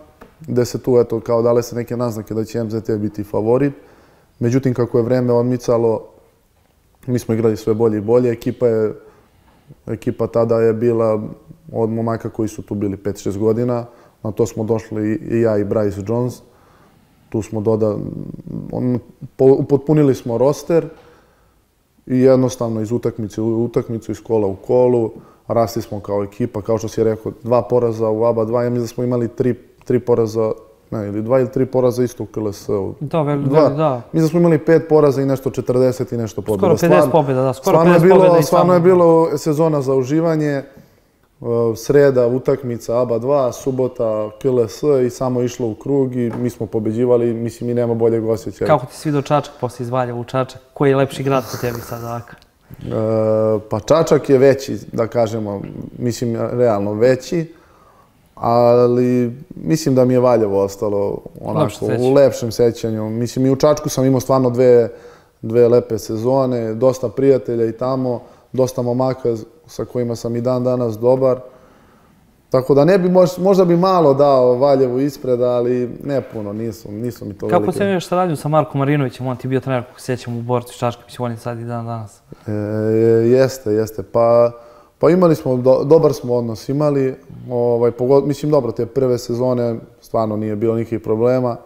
gde 0.46 0.64
se 0.64 0.78
tu, 0.78 0.98
eto, 0.98 1.20
kao 1.20 1.42
dale 1.42 1.62
se 1.62 1.76
neke 1.76 1.96
naznake 1.96 2.34
da 2.34 2.44
će 2.44 2.64
MZT 2.64 2.90
biti 2.90 3.24
favorit. 3.24 3.72
Međutim, 4.38 4.74
kako 4.74 4.98
je 4.98 5.04
vreme 5.04 5.32
odmicalo, 5.32 6.04
mi 7.06 7.18
smo 7.18 7.34
igrali 7.34 7.56
sve 7.56 7.74
bolje 7.74 7.98
i 7.98 8.00
bolje. 8.00 8.30
Ekipa 8.30 8.66
je, 8.66 8.94
ekipa 9.86 10.26
tada 10.26 10.60
je 10.60 10.72
bila 10.72 11.22
od 11.72 11.90
momaka 11.90 12.30
koji 12.30 12.48
su 12.48 12.62
tu 12.62 12.74
bili 12.74 12.96
5-6 12.96 13.38
godina. 13.38 13.86
Na 14.22 14.32
to 14.32 14.46
smo 14.46 14.64
došli 14.64 15.20
i 15.30 15.40
ja 15.40 15.58
i 15.58 15.64
Bryce 15.64 16.04
Jones. 16.08 16.42
Tu 17.28 17.42
smo 17.42 17.60
doda, 17.60 17.96
on, 18.72 18.98
po, 19.36 19.44
upotpunili 19.44 20.14
smo 20.14 20.38
roster 20.38 20.88
i 22.06 22.18
jednostavno 22.18 22.80
iz 22.80 22.92
utakmice 22.92 23.40
u 23.40 23.64
utakmicu, 23.64 24.12
iz 24.12 24.22
kola 24.22 24.46
u 24.46 24.56
kolu, 24.56 25.10
rasli 25.48 25.82
smo 25.82 26.00
kao 26.00 26.24
ekipa, 26.24 26.62
kao 26.62 26.78
što 26.78 26.88
si 26.88 27.04
rekao, 27.04 27.32
dva 27.42 27.62
poraza 27.62 28.10
u 28.10 28.24
ABA 28.24 28.44
2, 28.44 28.62
ja 28.62 28.70
mislim 28.70 28.84
da 28.84 28.86
smo 28.86 29.04
imali 29.04 29.28
tri, 29.28 29.54
tri 29.84 30.00
poraza, 30.00 30.52
ne, 30.90 31.06
ili 31.06 31.22
dva 31.22 31.40
ili 31.40 31.52
tri 31.52 31.66
poraza 31.66 32.04
isto 32.04 32.22
u 32.22 32.26
KLS-u. 32.26 32.94
Da, 33.00 33.22
vel, 33.22 33.42
Dva. 33.42 33.68
da. 33.68 34.02
Mislim 34.12 34.22
da 34.22 34.28
smo 34.28 34.40
imali 34.40 34.58
pet 34.58 34.82
poraza 34.88 35.22
i 35.22 35.26
nešto 35.26 35.50
40 35.50 36.14
i 36.14 36.16
nešto 36.16 36.42
pobjeda. 36.42 36.76
Skoro 36.76 36.94
50 36.94 37.10
pobjeda, 37.10 37.42
da, 37.42 37.52
skoro 37.52 37.76
stvarno 37.76 37.92
50 37.92 37.94
je 37.94 38.00
bilo, 38.00 38.16
pobjeda 38.16 38.38
i 38.38 38.42
Stvarno 38.42 38.74
je 38.74 38.80
bilo 38.80 39.38
sezona 39.38 39.82
za 39.82 39.94
uživanje. 39.94 40.62
Uh, 41.40 41.50
Sreda, 41.76 42.26
utakmica 42.26 43.00
ABA 43.00 43.18
2, 43.18 43.52
subota 43.52 44.30
KLS 44.42 44.82
i 45.06 45.10
samo 45.10 45.42
išlo 45.42 45.66
u 45.68 45.74
krug 45.74 46.16
i 46.16 46.32
mi 46.38 46.50
smo 46.50 46.66
pobeđivali, 46.66 47.34
mislim 47.34 47.70
i 47.70 47.74
nema 47.74 47.94
boljeg 47.94 48.28
osjećaja. 48.28 48.68
Kako 48.68 48.86
ti 48.86 48.96
svidio 48.96 49.22
Čačak 49.22 49.54
posle 49.60 49.84
iz 49.84 49.90
Valjeva 49.90 50.18
u 50.18 50.24
Čačak? 50.24 50.60
Koji 50.74 50.90
je 50.90 50.96
lepši 50.96 51.22
grad 51.22 51.44
po 51.52 51.56
tebi 51.56 51.80
sad 51.80 52.04
ovako? 52.04 52.30
E, 52.82 53.60
pa 53.70 53.80
Čačak 53.80 54.30
je 54.30 54.38
veći, 54.38 54.78
da 54.92 55.06
kažemo, 55.06 55.60
mislim 55.98 56.36
realno 56.36 56.92
veći, 56.92 57.54
ali 58.34 59.32
mislim 59.56 59.94
da 59.94 60.04
mi 60.04 60.14
je 60.14 60.20
Valjevo 60.20 60.62
ostalo 60.62 61.18
onako 61.40 61.60
Lepše 61.60 62.00
u 62.00 62.12
lepšem 62.12 62.52
sećanju. 62.52 63.10
Mislim 63.10 63.46
i 63.46 63.50
u 63.50 63.56
Čačku 63.56 63.88
sam 63.88 64.04
imao 64.04 64.20
stvarno 64.20 64.50
dve, 64.50 64.88
dve 65.42 65.68
lepe 65.68 65.98
sezone, 65.98 66.74
dosta 66.74 67.08
prijatelja 67.08 67.66
i 67.66 67.72
tamo, 67.72 68.20
dosta 68.52 68.82
momaka 68.82 69.36
sa 69.66 69.84
kojima 69.84 70.16
sam 70.16 70.36
i 70.36 70.40
dan 70.40 70.64
danas 70.64 70.98
dobar. 70.98 71.40
Tako 72.50 72.74
da 72.74 72.84
ne 72.84 72.98
bi, 72.98 73.08
mož- 73.08 73.40
možda 73.40 73.64
bi 73.64 73.76
malo 73.76 74.14
dao 74.14 74.54
Valjevu 74.54 75.00
ispred, 75.00 75.40
ali 75.42 75.98
ne 76.04 76.20
puno, 76.22 76.52
nisu, 76.52 76.92
nisu 76.92 77.24
mi 77.24 77.34
to 77.34 77.46
Kako 77.46 77.52
velike. 77.52 77.70
ocenjuješ 77.70 78.06
saradnju 78.06 78.36
sa 78.36 78.48
Markom 78.48 78.78
Marinovićem? 78.78 79.26
On 79.26 79.36
ti 79.36 79.46
je 79.46 79.48
bio 79.48 79.60
trener, 79.60 79.84
kako 79.84 80.00
se 80.00 80.06
sjećam, 80.06 80.38
u 80.38 80.42
borcu 80.42 80.78
Čačka, 80.78 81.02
mislim, 81.04 81.24
on 81.24 81.30
je 81.30 81.36
sad 81.36 81.58
i 81.60 81.64
dan 81.64 81.86
danas. 81.86 82.20
E, 82.46 82.52
jeste, 83.28 83.70
jeste. 83.72 84.02
Pa, 84.02 84.50
pa 84.98 85.10
imali 85.10 85.34
smo, 85.34 85.56
do, 85.56 85.84
dobar 85.84 86.12
smo 86.12 86.34
odnos 86.34 86.68
imali. 86.68 87.14
Ovaj, 87.50 87.90
pogod, 87.90 88.26
mislim, 88.26 88.50
dobro, 88.50 88.72
te 88.72 88.86
prve 88.86 89.18
sezone 89.18 89.76
stvarno 90.00 90.36
nije 90.36 90.56
bilo 90.56 90.74
nikakvih 90.74 91.00
problema. 91.00 91.56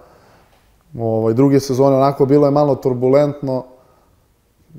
Ovaj, 0.98 1.34
druge 1.34 1.60
sezone 1.60 1.96
onako 1.96 2.26
bilo 2.26 2.46
je 2.46 2.50
malo 2.50 2.74
turbulentno. 2.74 3.64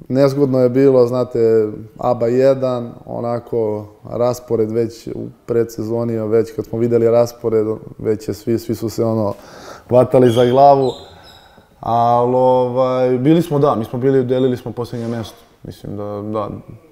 Nezgodno 0.08 0.60
je 0.60 0.70
bilo, 0.70 1.08
znate, 1.08 1.68
ABA 1.98 2.28
1, 2.28 2.90
onako 3.06 3.86
raspored 4.10 4.72
već 4.72 5.08
u 5.08 5.28
predsezoni, 5.46 6.28
već 6.28 6.56
kad 6.56 6.66
smo 6.66 6.80
videli 6.80 7.12
raspored, 7.12 7.68
već 7.98 8.28
je 8.28 8.34
svi, 8.34 8.60
svi 8.60 8.76
su 8.76 8.90
se 8.90 9.04
ono 9.04 9.34
vatali 9.90 10.32
za 10.32 10.46
glavu. 10.46 10.92
Ali 11.80 12.36
ovaj, 12.36 13.18
bili 13.18 13.42
smo, 13.42 13.60
da, 13.60 13.76
mi 13.76 13.86
smo 13.86 14.00
bili, 14.00 14.24
delili 14.24 14.58
smo 14.58 14.72
posljednje 14.72 15.08
mjesto. 15.08 15.49
Mislim 15.64 15.98
da, 15.98 16.04
da, 16.34 16.50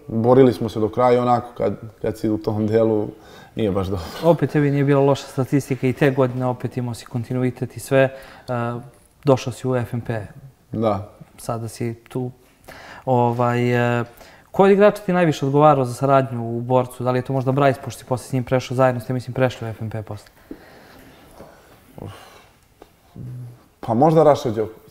borili 0.07 0.53
smo 0.53 0.69
se 0.69 0.79
do 0.79 0.89
kraja 0.89 1.21
onako 1.21 1.47
kad, 1.57 1.73
kad 2.01 2.17
si 2.17 2.29
u 2.29 2.37
tom 2.37 2.67
delu 2.67 3.07
nije 3.55 3.71
baš 3.71 3.87
dobro. 3.87 4.05
Opet 4.23 4.49
tebi 4.49 4.71
nije 4.71 4.83
bila 4.83 5.01
loša 5.01 5.27
statistika 5.27 5.87
i 5.87 5.93
te 5.93 6.11
godine 6.11 6.45
opet 6.45 6.77
imao 6.77 6.93
si 6.93 7.05
kontinuitet 7.05 7.77
i 7.77 7.79
sve. 7.79 8.09
Došao 9.23 9.53
si 9.53 9.67
u 9.67 9.85
FNP, 9.85 10.09
Da. 10.71 11.09
sada 11.37 11.67
si 11.67 11.93
tu. 12.09 12.31
Ovaj, 13.05 13.99
e, 13.99 14.03
koji 14.51 14.73
igrač 14.73 14.99
ti 14.99 15.13
najviše 15.13 15.45
odgovarao 15.45 15.85
za 15.85 15.93
saradnju 15.93 16.57
u 16.57 16.61
borcu? 16.61 17.03
Da 17.03 17.11
li 17.11 17.19
je 17.19 17.23
to 17.23 17.33
možda 17.33 17.51
Bryce, 17.51 17.81
pošto 17.85 17.99
si 17.99 18.05
posle 18.05 18.27
s 18.27 18.33
njim 18.33 18.43
prešao 18.43 18.75
zajedno, 18.77 19.01
ste 19.01 19.13
mislim 19.13 19.33
prešli 19.33 19.69
u 19.69 19.73
FNP 19.73 19.95
posle? 20.07 20.29
Pa 23.79 23.93
možda 23.93 24.23
Raša 24.23 24.49
Đoković. 24.49 24.86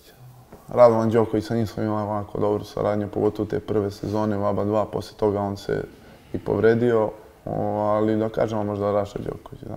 Radovan 0.69 1.11
Đoković, 1.11 1.45
sa 1.45 1.55
njim 1.55 1.67
smo 1.67 1.83
imali 1.83 2.09
onako 2.11 2.41
dobru 2.41 2.65
saradnju, 2.65 3.09
pogotovo 3.09 3.49
te 3.49 3.61
prve 3.61 3.91
sezone 3.91 4.39
u 4.39 4.45
ABA 4.45 4.65
2, 4.65 4.85
poslije 4.93 5.19
toga 5.19 5.41
on 5.41 5.57
se 5.57 5.85
i 6.33 6.39
povredio, 6.39 7.11
ali 7.45 8.17
da 8.17 8.29
kažemo 8.29 8.65
možda 8.65 8.93
Raša 8.93 9.19
Đoković, 9.19 9.61
da. 9.63 9.77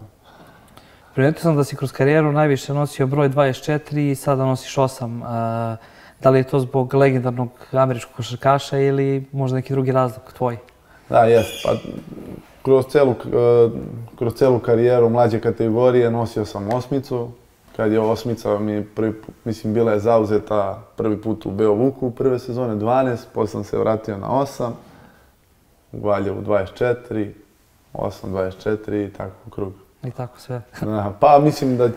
Primetio 1.14 1.42
sam 1.42 1.56
da 1.56 1.64
si 1.64 1.76
kroz 1.76 1.92
karijeru 1.92 2.32
najviše 2.32 2.74
nosio 2.74 3.08
broj 3.08 3.30
24 3.30 4.12
i 4.12 4.16
sada 4.16 4.46
nosiš 4.46 4.76
8. 4.76 5.74
E, 5.74 5.78
da 6.22 6.30
li 6.30 6.40
je 6.40 6.44
to 6.44 6.60
zbog 6.60 6.94
legendarnog 6.94 7.50
američkog 7.72 8.16
košarkaša 8.16 8.80
ili 8.80 9.26
možda 9.32 9.56
neki 9.56 9.74
drugi 9.74 9.92
razlog 9.92 10.34
tvoj? 10.34 10.58
Da, 11.10 11.24
jest. 11.24 11.66
Pa, 11.66 11.74
kroz 12.64 12.86
celu, 12.86 13.12
eh, 13.12 13.70
kroz 14.18 14.34
celu 14.34 14.60
karijeru 14.60 15.10
mlađe 15.10 15.40
kategorije 15.40 16.12
nosio 16.12 16.46
sam 16.46 16.74
osmicu. 16.74 17.30
Kad 17.80 17.92
je 17.92 18.00
osmica 18.00 18.60
mi 18.60 18.86
prvi, 18.86 19.14
mislim, 19.46 19.74
bila 19.74 19.92
je 19.92 20.00
zauzeta 20.00 20.84
prvi 20.96 21.22
put 21.22 21.46
u 21.46 21.52
Beovuku, 21.52 22.12
prve 22.12 22.40
sezone 22.40 22.76
12, 22.76 23.18
posle 23.34 23.52
sam 23.52 23.64
se 23.64 23.78
vratio 23.78 24.18
na 24.18 24.28
8, 24.28 24.72
u 25.92 26.08
Valjevu 26.08 26.42
24, 26.42 27.32
8, 27.94 28.12
24 28.24 29.08
i 29.08 29.14
tako 29.14 29.36
u 29.48 29.50
krug. 29.50 29.74
I 30.04 30.12
tako 30.12 30.40
sve. 30.40 30.62
Da, 30.82 31.14
pa 31.20 31.40
mislim 31.40 31.78
da, 31.78 31.90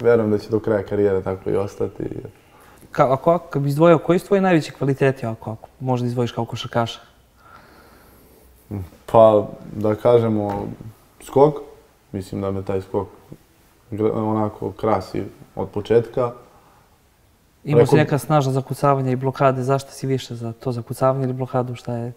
verujem 0.00 0.30
da 0.30 0.38
će 0.38 0.50
do 0.50 0.60
kraja 0.60 0.82
karijere 0.82 1.22
tako 1.22 1.50
i 1.50 1.56
ostati. 1.56 2.04
Ka, 2.92 3.12
ako, 3.12 3.30
ako 3.30 3.60
bi 3.60 3.68
izdvojio, 3.68 3.98
koji 3.98 4.18
su 4.18 4.26
tvoji 4.26 4.40
najveći 4.40 4.72
kvaliteti 4.72 5.26
ako, 5.26 5.50
ako 5.50 5.68
možda 5.80 6.06
izdvojiš 6.06 6.32
kao 6.32 6.44
košarkaša? 6.44 7.00
Pa, 9.06 9.46
da 9.72 9.94
kažemo, 9.94 10.68
skok. 11.22 11.54
Mislim 12.12 12.40
da 12.40 12.50
me 12.50 12.64
taj 12.64 12.80
skok 12.80 13.08
onako 14.14 14.72
krasi 14.72 15.22
od 15.56 15.68
početka. 15.68 16.32
Imao 17.64 17.86
si 17.86 17.90
Rekao- 17.90 18.04
neka 18.04 18.18
snažna 18.18 18.52
zakucavanja 18.52 19.10
i 19.10 19.16
blokade, 19.16 19.62
zašto 19.62 19.90
si 19.90 20.06
više 20.06 20.34
za 20.34 20.52
to 20.52 20.72
zakucavanje 20.72 21.24
ili 21.24 21.32
blokadu, 21.32 21.74
šta 21.74 21.94
je, 21.94 22.12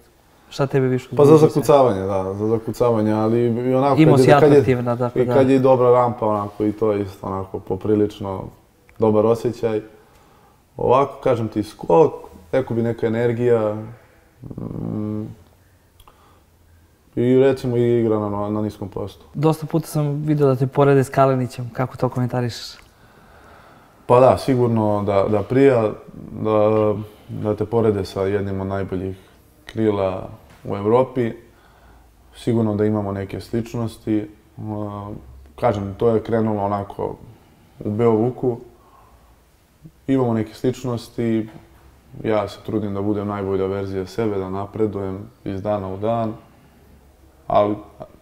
šta 0.49 0.67
tebe 0.67 0.87
više 0.87 1.09
Pa 1.17 1.25
za 1.25 1.37
zakucavanje, 1.37 2.01
da, 2.01 2.33
za 2.33 2.47
zakucavanje, 2.47 3.11
ali 3.13 3.39
i 3.39 3.73
onako... 3.73 4.01
Imao 4.01 4.17
si 4.17 4.33
atraktivna, 4.33 4.95
dakle, 4.95 5.21
I 5.21 5.25
da. 5.25 5.33
kad 5.33 5.49
je 5.49 5.59
dobra 5.59 5.91
rampa, 5.91 6.25
onako, 6.27 6.65
i 6.65 6.71
to 6.71 6.91
je 6.91 7.01
isto 7.01 7.27
onako 7.27 7.59
poprilično 7.59 8.43
dobar 8.99 9.25
osjećaj. 9.25 9.81
Ovako, 10.77 11.19
kažem 11.23 11.47
ti, 11.47 11.63
skok, 11.63 12.13
rekao 12.51 12.75
bi 12.75 12.81
neka 12.81 13.07
energija, 13.07 13.75
mm, 14.41 15.23
i 17.19 17.39
recimo 17.39 17.77
i 17.77 17.99
igra 17.99 18.19
na, 18.19 18.49
na 18.49 18.61
niskom 18.61 18.89
postu. 18.89 19.25
Dosta 19.33 19.65
puta 19.65 19.87
sam 19.87 20.23
vidio 20.25 20.47
da 20.47 20.55
te 20.55 20.67
porede 20.67 21.03
s 21.03 21.09
Kalenićem, 21.09 21.69
kako 21.73 21.97
to 21.97 22.09
komentarišeš? 22.09 22.77
Pa 24.05 24.19
da, 24.19 24.37
sigurno 24.37 25.03
da, 25.03 25.25
da 25.29 25.43
prija, 25.43 25.91
da, 26.31 26.93
da 27.29 27.55
te 27.55 27.65
porede 27.65 28.05
sa 28.05 28.21
jednim 28.21 28.61
od 28.61 28.67
najboljih 28.67 29.17
krila 29.65 30.29
u 30.63 30.75
Europi. 30.75 31.31
Sigurno 32.35 32.75
da 32.75 32.85
imamo 32.85 33.11
neke 33.11 33.41
sličnosti. 33.41 34.29
Kažem, 35.55 35.95
to 35.97 36.09
je 36.09 36.23
krenulo 36.23 36.63
onako 36.63 37.15
u 37.79 37.91
Beovuku. 37.91 38.57
Imamo 40.07 40.33
neke 40.33 40.53
sličnosti. 40.53 41.49
Ja 42.23 42.47
se 42.47 42.59
trudim 42.65 42.93
da 42.93 43.01
budem 43.01 43.27
najbolja 43.27 43.65
verzija 43.65 44.05
sebe, 44.05 44.37
da 44.37 44.49
napredujem 44.49 45.19
iz 45.43 45.61
dana 45.61 45.93
u 45.93 45.97
dan. 45.97 46.33
Ali 47.49 47.75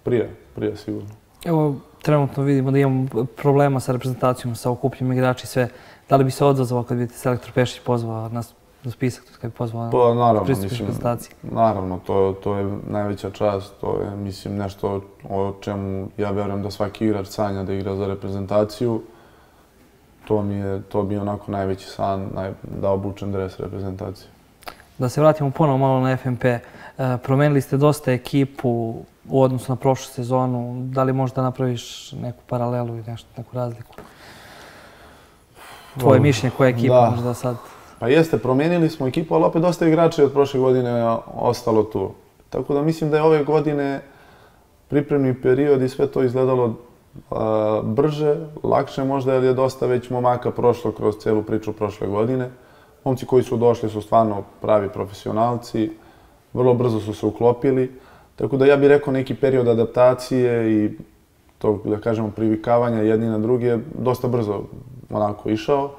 prije, 0.03 0.35
prije 0.55 0.77
sigurno. 0.77 1.09
Evo, 1.45 1.75
trenutno 2.01 2.43
vidimo 2.43 2.71
da 2.71 2.79
imamo 2.79 3.07
problema 3.25 3.79
sa 3.79 3.91
reprezentacijom, 3.91 4.55
sa 4.55 4.71
okupljenim 4.71 5.13
igrači 5.13 5.43
i 5.43 5.47
sve. 5.47 5.69
Da 6.09 6.15
li 6.15 6.23
bi 6.23 6.31
se 6.31 6.45
odazvao 6.45 6.83
kad 6.83 6.97
bi 6.97 7.07
te 7.07 7.13
selektor 7.13 7.51
Pešić 7.51 7.81
pozvao 7.85 8.29
na, 8.29 8.41
na 8.83 8.91
spisak, 8.91 9.23
kad 9.41 9.51
bi 9.51 9.57
pozvao 9.57 9.91
Pa 9.91 10.13
naravno, 10.13 10.43
pristupiš 10.43 10.79
mislim, 10.79 11.17
naravno, 11.43 11.99
to, 12.05 12.35
to 12.43 12.55
je 12.55 12.77
najveća 12.89 13.29
čast, 13.29 13.73
to 13.81 14.01
je, 14.01 14.15
mislim, 14.15 14.57
nešto 14.57 15.01
o 15.29 15.53
čemu 15.61 16.07
ja 16.17 16.31
verujem 16.31 16.63
da 16.63 16.71
svaki 16.71 17.05
igrač 17.05 17.27
sanja 17.27 17.63
da 17.63 17.73
igra 17.73 17.95
za 17.95 18.07
reprezentaciju. 18.07 19.01
To 20.27 20.43
mi 20.43 20.55
je, 20.55 20.81
to 20.81 21.03
bi 21.03 21.17
onako 21.17 21.51
najveći 21.51 21.85
san, 21.85 22.29
naj, 22.35 22.51
da 22.81 22.89
obučem 22.89 23.31
dres 23.31 23.59
reprezentacije. 23.59 24.29
Da 24.97 25.09
se 25.09 25.21
vratimo 25.21 25.51
ponovo 25.51 25.77
malo 25.77 25.99
na 25.99 26.17
FNP. 26.17 26.45
E, 26.45 26.59
promenili 27.23 27.61
ste 27.61 27.77
dosta 27.77 28.11
ekipu 28.11 28.95
u 29.29 29.41
odnosu 29.41 29.71
na 29.71 29.75
prošlu 29.75 30.13
sezonu. 30.13 30.85
Da 30.91 31.03
li 31.03 31.13
možda 31.13 31.41
napraviš 31.41 32.11
neku 32.11 32.39
paralelu 32.47 32.87
ili 32.87 33.03
nešto, 33.07 33.29
neku 33.37 33.55
razliku? 33.55 33.95
Tvoje 35.99 36.19
mišljenje 36.19 36.55
koja 36.57 36.69
ekipa 36.69 37.01
da. 37.01 37.09
možda 37.09 37.33
sad? 37.33 37.55
Pa 37.99 38.07
jeste, 38.07 38.37
promijenili 38.37 38.89
smo 38.89 39.07
ekipu, 39.07 39.35
ali 39.35 39.45
opet 39.45 39.61
dosta 39.61 39.87
igrača 39.87 40.23
od 40.23 40.33
prošle 40.33 40.59
godine 40.59 41.17
ostalo 41.35 41.83
tu. 41.83 42.11
Tako 42.49 42.73
da 42.73 42.81
mislim 42.81 43.09
da 43.09 43.17
je 43.17 43.23
ove 43.23 43.43
godine 43.43 44.01
pripremni 44.87 45.41
period 45.41 45.81
i 45.81 45.89
sve 45.89 46.07
to 46.07 46.23
izgledalo 46.23 46.75
a, 47.31 47.81
brže, 47.83 48.35
lakše 48.63 49.03
možda 49.03 49.33
jer 49.33 49.43
je 49.43 49.53
dosta 49.53 49.85
već 49.85 50.09
momaka 50.09 50.51
prošlo 50.51 50.91
kroz 50.91 51.15
celu 51.17 51.43
priču 51.43 51.73
prošle 51.73 52.07
godine. 52.07 52.49
Momci 53.03 53.25
koji 53.25 53.43
su 53.43 53.57
došli 53.57 53.89
su 53.89 54.01
stvarno 54.01 54.43
pravi 54.61 54.89
profesionalci, 54.89 55.91
vrlo 56.53 56.73
brzo 56.73 56.99
su 56.99 57.13
se 57.13 57.25
uklopili, 57.25 57.99
tako 58.37 58.57
da 58.57 58.65
ja 58.65 58.77
bih 58.77 58.89
rekao 58.89 59.13
neki 59.13 59.35
period 59.35 59.67
adaptacije 59.67 60.71
i 60.71 60.91
tog, 61.57 61.89
da 61.89 61.97
kažemo, 61.99 62.31
privikavanja 62.31 63.01
jedni 63.01 63.27
na 63.27 63.37
drugi 63.37 63.65
je 63.65 63.79
dosta 63.99 64.27
brzo 64.27 64.63
onako 65.09 65.49
išao. 65.49 65.91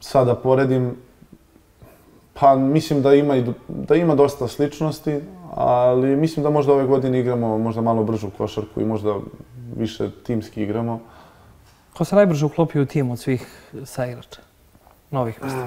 Sada 0.00 0.34
poredim, 0.34 0.96
pa 2.34 2.56
mislim 2.56 3.02
da 3.02 3.14
ima, 3.14 3.36
i, 3.36 3.44
da 3.68 3.94
ima 3.94 4.14
dosta 4.14 4.48
sličnosti, 4.48 5.20
ali 5.54 6.16
mislim 6.16 6.44
da 6.44 6.50
možda 6.50 6.72
ove 6.72 6.86
godine 6.86 7.20
igramo 7.20 7.58
možda 7.58 7.80
malo 7.80 8.04
bržu 8.04 8.30
košarku 8.38 8.80
i 8.80 8.84
možda 8.84 9.14
više 9.76 10.10
timski 10.26 10.62
igramo. 10.62 11.00
Ko 11.96 12.04
se 12.04 12.16
najbrže 12.16 12.46
uklopio 12.46 12.82
u 12.82 12.86
tim 12.86 13.10
od 13.10 13.18
svih 13.18 13.70
saigrača? 13.84 14.40
Novih 15.10 15.42
mislim. 15.42 15.62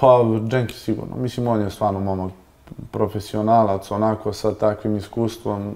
Pa, 0.00 0.24
Dženki 0.48 0.74
sigurno. 0.74 1.16
Mislim, 1.16 1.48
on 1.48 1.60
je 1.60 1.70
stvarno 1.70 2.00
momak 2.00 2.32
profesionalac, 2.90 3.90
onako 3.90 4.32
sa 4.32 4.54
takvim 4.54 4.96
iskustvom, 4.96 5.74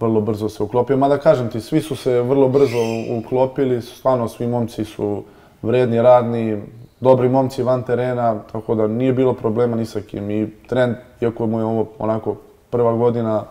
vrlo 0.00 0.20
brzo 0.20 0.48
se 0.48 0.62
uklopio. 0.62 0.96
Mada 0.96 1.18
kažem 1.18 1.50
ti, 1.50 1.60
svi 1.60 1.80
su 1.80 1.96
se 1.96 2.20
vrlo 2.20 2.48
brzo 2.48 2.78
uklopili, 3.18 3.82
stvarno 3.82 4.28
svi 4.28 4.46
momci 4.46 4.84
su 4.84 5.22
vredni, 5.62 6.02
radni, 6.02 6.62
dobri 7.00 7.28
momci 7.28 7.62
van 7.62 7.82
terena, 7.82 8.38
tako 8.52 8.74
da 8.74 8.86
nije 8.86 9.12
bilo 9.12 9.32
problema 9.32 9.76
ni 9.76 9.86
sa 9.86 10.00
kim. 10.00 10.30
I 10.30 10.50
trend, 10.68 10.96
iako 11.20 11.46
mu 11.46 11.58
je 11.58 11.64
ovo 11.64 11.86
onako 11.98 12.36
prva 12.70 12.92
godina 12.92 13.44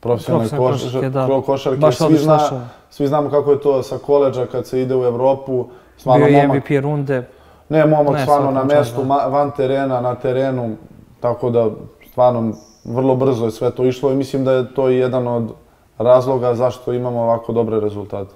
profesionalne 0.00 0.48
košarke, 0.56 1.10
da. 1.10 1.42
košarke 1.46 1.78
Baš 1.78 1.96
svi, 1.96 2.16
zna, 2.16 2.68
svi 2.90 3.06
znamo 3.06 3.30
kako 3.30 3.52
je 3.52 3.60
to 3.60 3.82
sa 3.82 3.98
koleđa 3.98 4.46
kad 4.46 4.66
se 4.66 4.82
ide 4.82 4.96
u 4.96 5.04
Evropu. 5.04 5.66
Stvarno, 5.96 6.26
Bio 6.26 6.36
je 6.36 6.48
MVP 6.48 6.82
runde. 6.82 7.28
Ne, 7.68 7.86
momak 7.86 8.14
ne, 8.14 8.22
stvarno 8.22 8.50
na 8.50 8.64
mestu, 8.64 9.02
da. 9.02 9.26
van 9.26 9.50
terena, 9.50 10.00
na 10.00 10.14
terenu, 10.14 10.76
tako 11.20 11.50
da 11.50 11.70
stvarno 12.14 12.52
vrlo 12.84 13.16
brzo 13.16 13.44
je 13.44 13.50
sve 13.50 13.70
to 13.70 13.84
išlo 13.84 14.12
i 14.12 14.16
mislim 14.16 14.44
da 14.44 14.52
je 14.52 14.74
to 14.74 14.88
jedan 14.88 15.28
od 15.28 15.52
razloga 15.98 16.54
zašto 16.54 16.92
imamo 16.92 17.20
ovako 17.20 17.52
dobre 17.52 17.80
rezultate. 17.80 18.30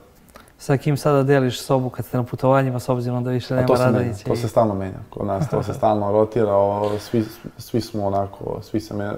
Sa 0.59 0.77
kim 0.77 0.97
sada 0.97 1.23
deliš 1.23 1.61
sobu 1.61 1.91
kad 1.91 2.05
ste 2.05 2.17
na 2.17 2.23
putovanjima 2.23 2.81
s 2.81 2.89
obzirom 2.89 3.25
da 3.25 3.31
više 3.31 3.55
nema 3.55 3.69
Radovića? 3.79 4.25
To 4.25 4.37
se 4.37 4.49
stalno 4.49 4.75
menja 4.75 4.99
kod 5.11 5.27
nas, 5.27 5.51
to 5.51 5.63
se 5.63 5.75
stalno 5.75 6.13
rotira, 6.13 6.55
svi, 6.99 7.25
svi 7.59 7.81
smo 7.81 8.07
onako, 8.07 8.59
svi 8.63 8.81
se 8.81 8.95
menja, 8.95 9.15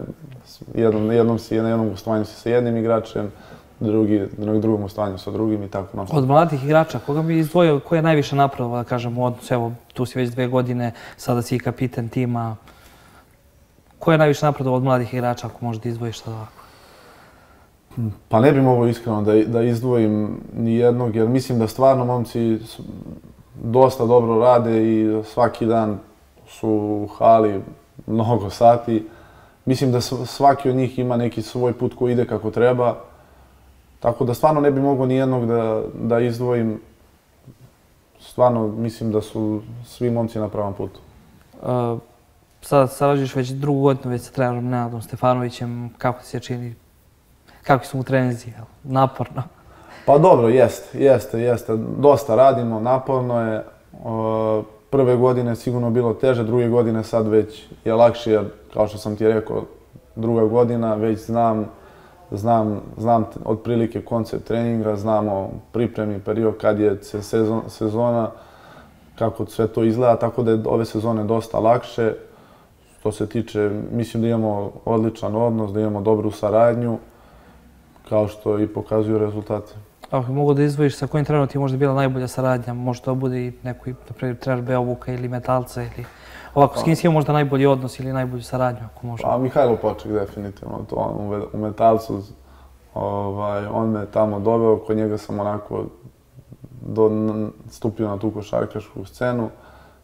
jednom, 0.74 1.12
jednom 1.12 1.38
si, 1.38 1.56
na 1.60 1.68
jednom 1.68 1.90
gostovanju 1.90 2.24
si 2.24 2.34
sa 2.34 2.50
jednim 2.50 2.76
igračem, 2.76 3.32
drugi, 3.80 4.26
na 4.38 4.58
drugom 4.58 4.82
gostovanju 4.82 5.18
sa 5.18 5.30
drugim 5.30 5.62
i 5.62 5.68
tako. 5.68 5.96
No. 5.96 6.06
Od 6.12 6.26
mladih 6.26 6.64
igrača, 6.64 6.98
koga 7.06 7.22
bi 7.22 7.38
izdvojio, 7.38 7.80
ko 7.80 7.96
je 7.96 8.02
najviše 8.02 8.36
napravio, 8.36 8.76
da 8.76 8.84
kažem, 8.84 9.18
u 9.18 9.24
odnosu, 9.24 9.54
evo, 9.54 9.72
tu 9.92 10.06
si 10.06 10.18
već 10.18 10.30
dve 10.30 10.46
godine, 10.46 10.92
sada 11.16 11.42
si 11.42 11.56
i 11.56 11.58
kapiten 11.58 12.08
tima, 12.08 12.56
Ko 14.00 14.12
je 14.12 14.18
najviše 14.18 14.46
napredovao 14.46 14.76
od 14.76 14.84
mladih 14.84 15.14
igrača, 15.14 15.46
ako 15.46 15.64
možeš 15.64 15.82
da 15.82 15.88
izdvojiš 15.88 16.20
sad 16.20 16.34
ovako? 16.34 16.52
Pa 18.28 18.40
ne 18.40 18.52
bih 18.52 18.62
mogao 18.62 18.86
iskreno 18.86 19.22
da, 19.22 19.34
da 19.44 19.62
izdvojim 19.62 20.40
ni 20.56 20.74
jednog, 20.74 21.16
jer 21.16 21.28
mislim 21.28 21.58
da 21.58 21.66
stvarno 21.66 22.04
momci 22.04 22.58
dosta 23.62 24.06
dobro 24.06 24.40
rade 24.40 24.84
i 24.84 25.22
svaki 25.24 25.66
dan 25.66 25.98
su 26.48 26.68
u 26.68 27.08
hali 27.18 27.60
mnogo 28.06 28.50
sati. 28.50 29.06
Mislim 29.64 29.92
da 29.92 30.00
svaki 30.00 30.70
od 30.70 30.76
njih 30.76 30.98
ima 30.98 31.16
neki 31.16 31.42
svoj 31.42 31.72
put 31.72 31.94
koji 31.94 32.12
ide 32.12 32.24
kako 32.24 32.50
treba. 32.50 32.96
Tako 34.00 34.24
da 34.24 34.34
stvarno 34.34 34.60
ne 34.60 34.70
bih 34.70 34.82
mogao 34.82 35.06
ni 35.06 35.14
jednog 35.14 35.46
da, 35.46 35.82
da 35.94 36.20
izdvojim. 36.20 36.80
Stvarno 38.20 38.68
mislim 38.68 39.12
da 39.12 39.20
su 39.20 39.60
svi 39.84 40.10
momci 40.10 40.38
na 40.38 40.48
pravom 40.48 40.74
putu. 40.74 41.00
Uh, 41.62 41.98
sada 42.60 42.86
sarađuješ 42.86 43.34
već 43.34 43.48
drugu 43.48 43.82
godinu 43.82 44.10
već 44.10 44.22
sa 44.22 44.32
trenerom 44.32 44.64
Nenadom 44.64 45.02
Stefanovićem, 45.02 45.90
kako 45.98 46.20
ti 46.20 46.26
se 46.26 46.40
čini, 46.40 46.74
kako 47.62 47.86
su 47.86 47.96
mu 47.96 48.04
treninzi, 48.04 48.52
naporno? 48.84 49.42
Pa 50.06 50.18
dobro, 50.18 50.48
jeste, 50.48 50.98
jeste, 50.98 51.40
jeste. 51.40 51.76
Dosta 51.98 52.34
radimo, 52.34 52.80
naporno 52.80 53.40
je. 53.40 53.64
Prve 54.90 55.16
godine 55.16 55.56
sigurno 55.56 55.90
bilo 55.90 56.14
teže, 56.14 56.44
druge 56.44 56.68
godine 56.68 57.04
sad 57.04 57.28
već 57.28 57.66
je 57.84 57.94
lakše, 57.94 58.32
jer 58.32 58.44
kao 58.74 58.88
što 58.88 58.98
sam 58.98 59.16
ti 59.16 59.28
rekao, 59.28 59.64
druga 60.16 60.44
godina, 60.44 60.94
već 60.94 61.18
znam, 61.26 61.66
znam, 62.30 62.80
znam 62.96 63.24
otprilike 63.44 64.02
koncept 64.02 64.44
treninga, 64.44 64.96
znamo 64.96 65.50
pripremni 65.72 66.20
period 66.20 66.58
kad 66.60 66.80
je 66.80 66.98
sezona, 67.68 68.30
kako 69.18 69.46
sve 69.46 69.66
to 69.66 69.84
izgleda, 69.84 70.16
tako 70.16 70.42
da 70.42 70.50
je 70.50 70.62
ove 70.66 70.84
sezone 70.84 71.24
dosta 71.24 71.58
lakše 71.58 72.14
što 73.00 73.12
se 73.12 73.26
tiče, 73.26 73.70
mislim 73.92 74.22
da 74.22 74.28
imamo 74.28 74.72
odličan 74.84 75.36
odnos, 75.36 75.72
da 75.72 75.80
imamo 75.80 76.00
dobru 76.00 76.30
saradnju, 76.30 76.98
kao 78.08 78.28
što 78.28 78.58
i 78.58 78.66
pokazuju 78.66 79.18
rezultate. 79.18 79.72
Ako 80.10 80.32
mogu 80.32 80.54
da 80.54 80.62
izdvojiš 80.62 80.96
sa 80.96 81.06
kojim 81.06 81.24
trenerom 81.24 81.48
ti 81.48 81.56
je 81.56 81.60
možda 81.60 81.78
bila 81.78 81.94
najbolja 81.94 82.28
saradnja, 82.28 82.74
možda 82.74 83.04
to 83.04 83.14
bude 83.14 83.46
i 83.46 83.52
neki, 83.62 83.90
na 83.90 84.14
primjer, 84.16 84.36
trener 84.38 84.64
Beovuka 84.64 85.12
ili 85.12 85.28
Metalca 85.28 85.82
ili 85.82 86.04
ovako, 86.54 86.78
s 86.78 86.82
kim 86.82 86.96
si 86.96 87.08
možda 87.08 87.32
najbolji 87.32 87.66
odnos 87.66 88.00
ili 88.00 88.12
najbolju 88.12 88.42
saradnju, 88.42 88.86
ako 88.94 89.06
može? 89.06 89.22
Pa, 89.22 89.38
Mihajlo 89.38 89.76
Poček, 89.76 90.12
definitivno, 90.12 90.84
to 90.90 90.96
on 90.96 91.44
u 91.52 91.58
Metalcu, 91.58 92.22
ovaj, 92.94 93.66
on 93.66 93.90
me 93.90 94.06
tamo 94.06 94.40
doveo, 94.40 94.78
kod 94.78 94.96
njega 94.96 95.18
sam 95.18 95.40
onako 95.40 95.84
do, 96.80 97.10
stupio 97.70 98.08
na 98.08 98.18
tu 98.18 98.30
košarkašku 98.30 99.04
scenu. 99.04 99.48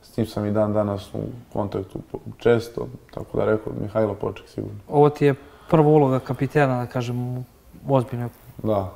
S 0.02 0.16
njim 0.16 0.26
sam 0.26 0.46
i 0.46 0.52
dan 0.52 0.72
danas 0.72 1.14
u 1.14 1.18
kontaktu 1.52 1.98
često, 2.38 2.88
tako 3.14 3.38
da 3.38 3.44
rekao 3.44 3.72
Mihajlo 3.82 4.14
Poček 4.14 4.48
sigurno. 4.48 4.78
Ovo 4.88 5.11
ti 5.11 5.24
je 5.24 5.35
prva 5.70 5.88
uloga 5.88 6.18
kapitena, 6.18 6.80
da 6.80 6.87
kažem, 6.87 7.44
ozbiljno. 7.88 8.28
Da. 8.62 8.92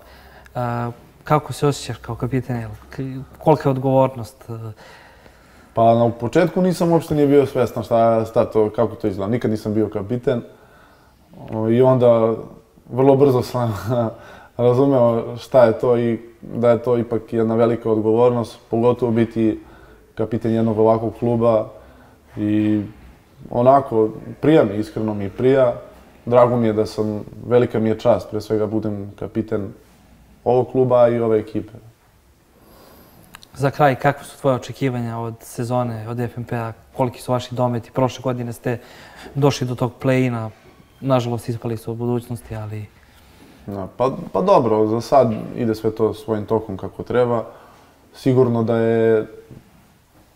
A, 0.54 0.90
kako 1.24 1.52
se 1.52 1.66
osjećaš 1.66 1.96
kao 1.96 2.14
kapiten? 2.14 2.68
Kolika 3.38 3.68
je 3.68 3.70
odgovornost? 3.70 4.50
Pa 5.74 5.94
na 5.94 6.10
početku 6.10 6.62
nisam 6.62 6.92
uopšte 6.92 7.14
nije 7.14 7.26
bio 7.26 7.46
svestan 7.46 7.82
šta, 7.82 8.24
šta 8.30 8.44
to, 8.44 8.70
kako 8.70 8.94
to 8.94 9.06
izgleda. 9.06 9.30
Nikad 9.30 9.50
nisam 9.50 9.74
bio 9.74 9.88
kapiten. 9.88 10.42
I 11.70 11.82
onda 11.82 12.34
vrlo 12.92 13.16
brzo 13.16 13.42
sam 13.42 13.74
razumeo 14.56 15.36
šta 15.36 15.64
je 15.64 15.78
to 15.78 15.98
i 15.98 16.18
da 16.42 16.70
je 16.70 16.82
to 16.82 16.98
ipak 16.98 17.32
jedna 17.32 17.54
velika 17.54 17.90
odgovornost, 17.90 18.58
pogotovo 18.70 19.12
biti 19.12 19.60
kapiten 20.20 20.52
jednog 20.52 20.78
ovakvog 20.78 21.14
kluba 21.18 21.68
i 22.36 22.82
onako, 23.50 24.10
prija 24.40 24.64
mi, 24.64 24.76
iskreno 24.76 25.14
mi 25.14 25.30
prija. 25.30 25.74
Drago 26.26 26.56
mi 26.56 26.66
je 26.66 26.72
da 26.72 26.86
sam, 26.86 27.22
velika 27.46 27.78
mi 27.78 27.88
je 27.88 27.98
čast, 27.98 28.30
pre 28.30 28.40
svega 28.40 28.66
budem 28.66 29.12
kapiten 29.18 29.72
ovog 30.44 30.68
kluba 30.72 31.08
i 31.08 31.20
ove 31.20 31.38
ekipe. 31.38 31.72
Za 33.54 33.70
kraj, 33.70 33.96
kakve 33.96 34.24
su 34.24 34.40
tvoje 34.40 34.56
očekivanja 34.56 35.18
od 35.18 35.34
sezone, 35.40 36.08
od 36.08 36.20
FNP-a? 36.34 36.72
Koliki 36.96 37.22
su 37.22 37.32
vaši 37.32 37.54
dometi? 37.54 37.90
Prošle 37.90 38.22
godine 38.22 38.52
ste 38.52 38.78
došli 39.34 39.66
do 39.66 39.74
tog 39.74 39.92
play-ina. 40.02 40.50
Nažalost, 41.00 41.48
ispali 41.48 41.76
su 41.76 41.90
od 41.90 41.96
budućnosti, 41.96 42.56
ali... 42.56 42.86
No, 43.66 43.88
pa, 43.96 44.16
pa 44.32 44.42
dobro, 44.42 44.86
za 44.86 45.00
sad 45.00 45.32
ide 45.56 45.74
sve 45.74 45.90
to 45.90 46.14
svojim 46.14 46.46
tokom 46.46 46.76
kako 46.76 47.02
treba. 47.02 47.44
Sigurno 48.14 48.62
da 48.62 48.76
je 48.76 49.26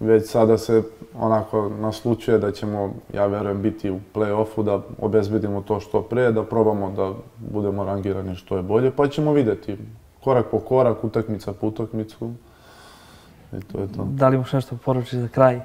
već 0.00 0.30
sada 0.30 0.58
se 0.58 0.82
onako 1.18 1.68
naslučuje 1.68 2.38
da 2.38 2.52
ćemo, 2.52 2.94
ja 3.12 3.26
verujem, 3.26 3.62
biti 3.62 3.90
u 3.90 4.00
play-offu, 4.14 4.62
da 4.62 4.82
obezbedimo 5.00 5.62
to 5.62 5.80
što 5.80 6.02
pre, 6.02 6.32
da 6.32 6.42
probamo 6.42 6.90
da 6.90 7.12
budemo 7.38 7.84
rangirani 7.84 8.34
što 8.34 8.56
je 8.56 8.62
bolje, 8.62 8.90
pa 8.90 9.08
ćemo 9.08 9.32
videti 9.32 9.76
korak 10.24 10.46
po 10.50 10.58
korak, 10.58 11.04
utakmica 11.04 11.52
po 11.52 11.66
utakmicu. 11.66 12.30
I 13.52 13.60
to 13.60 13.80
je 13.80 13.92
to. 13.92 14.06
Da 14.10 14.28
li 14.28 14.34
imaš 14.36 14.52
nešto 14.52 14.76
poručiti 14.84 15.20
za 15.20 15.28
kraj? 15.28 15.60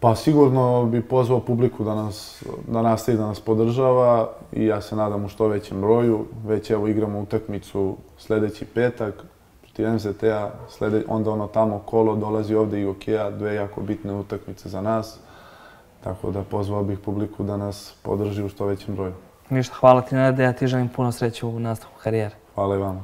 Pa 0.00 0.14
sigurno 0.14 0.86
bi 0.86 1.02
pozvao 1.02 1.40
publiku 1.40 1.84
da 1.84 1.94
nas, 1.94 2.44
da 2.68 2.82
nastavi 2.82 3.18
da 3.18 3.26
nas 3.26 3.40
podržava 3.40 4.28
i 4.52 4.66
ja 4.66 4.80
se 4.80 4.96
nadam 4.96 5.24
u 5.24 5.28
što 5.28 5.48
većem 5.48 5.80
broju. 5.80 6.24
Već 6.46 6.70
evo 6.70 6.88
igramo 6.88 7.20
utakmicu 7.20 7.96
sledeći 8.18 8.64
petak, 8.64 9.24
protiv 9.76 9.94
MZT-a, 9.94 10.50
onda 11.08 11.30
ono 11.30 11.46
tamo 11.46 11.78
kolo, 11.78 12.16
dolazi 12.16 12.54
ovde 12.54 12.80
i 12.80 12.86
Okea, 12.86 13.30
dve 13.30 13.54
jako 13.54 13.80
bitne 13.80 14.12
utakmice 14.12 14.68
za 14.68 14.80
nas. 14.80 15.18
Tako 16.04 16.30
da 16.30 16.42
pozvao 16.42 16.84
bih 16.84 16.98
publiku 16.98 17.42
da 17.42 17.56
nas 17.56 17.94
podrži 18.02 18.42
u 18.42 18.48
što 18.48 18.66
većem 18.66 18.94
broju. 18.94 19.12
Ništa, 19.50 19.74
hvala 19.74 20.02
ti 20.02 20.14
Nede, 20.14 20.42
ja 20.42 20.52
ti 20.52 20.66
želim 20.66 20.88
puno 20.88 21.12
sreće 21.12 21.46
u 21.46 21.60
nastavku 21.60 21.98
karijere. 22.02 22.34
Hvala 22.54 22.76
i 22.76 22.78
vama. 22.78 23.00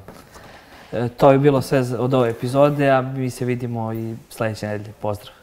E, 0.92 1.08
to 1.08 1.32
je 1.32 1.38
bilo 1.38 1.62
sve 1.62 1.82
od 1.98 2.14
ove 2.14 2.30
epizode, 2.30 2.90
a 2.90 3.02
mi 3.02 3.30
se 3.30 3.44
vidimo 3.44 3.92
i 3.92 4.16
sledeće 4.30 4.66
nedelje. 4.66 4.92
Pozdrav! 5.00 5.41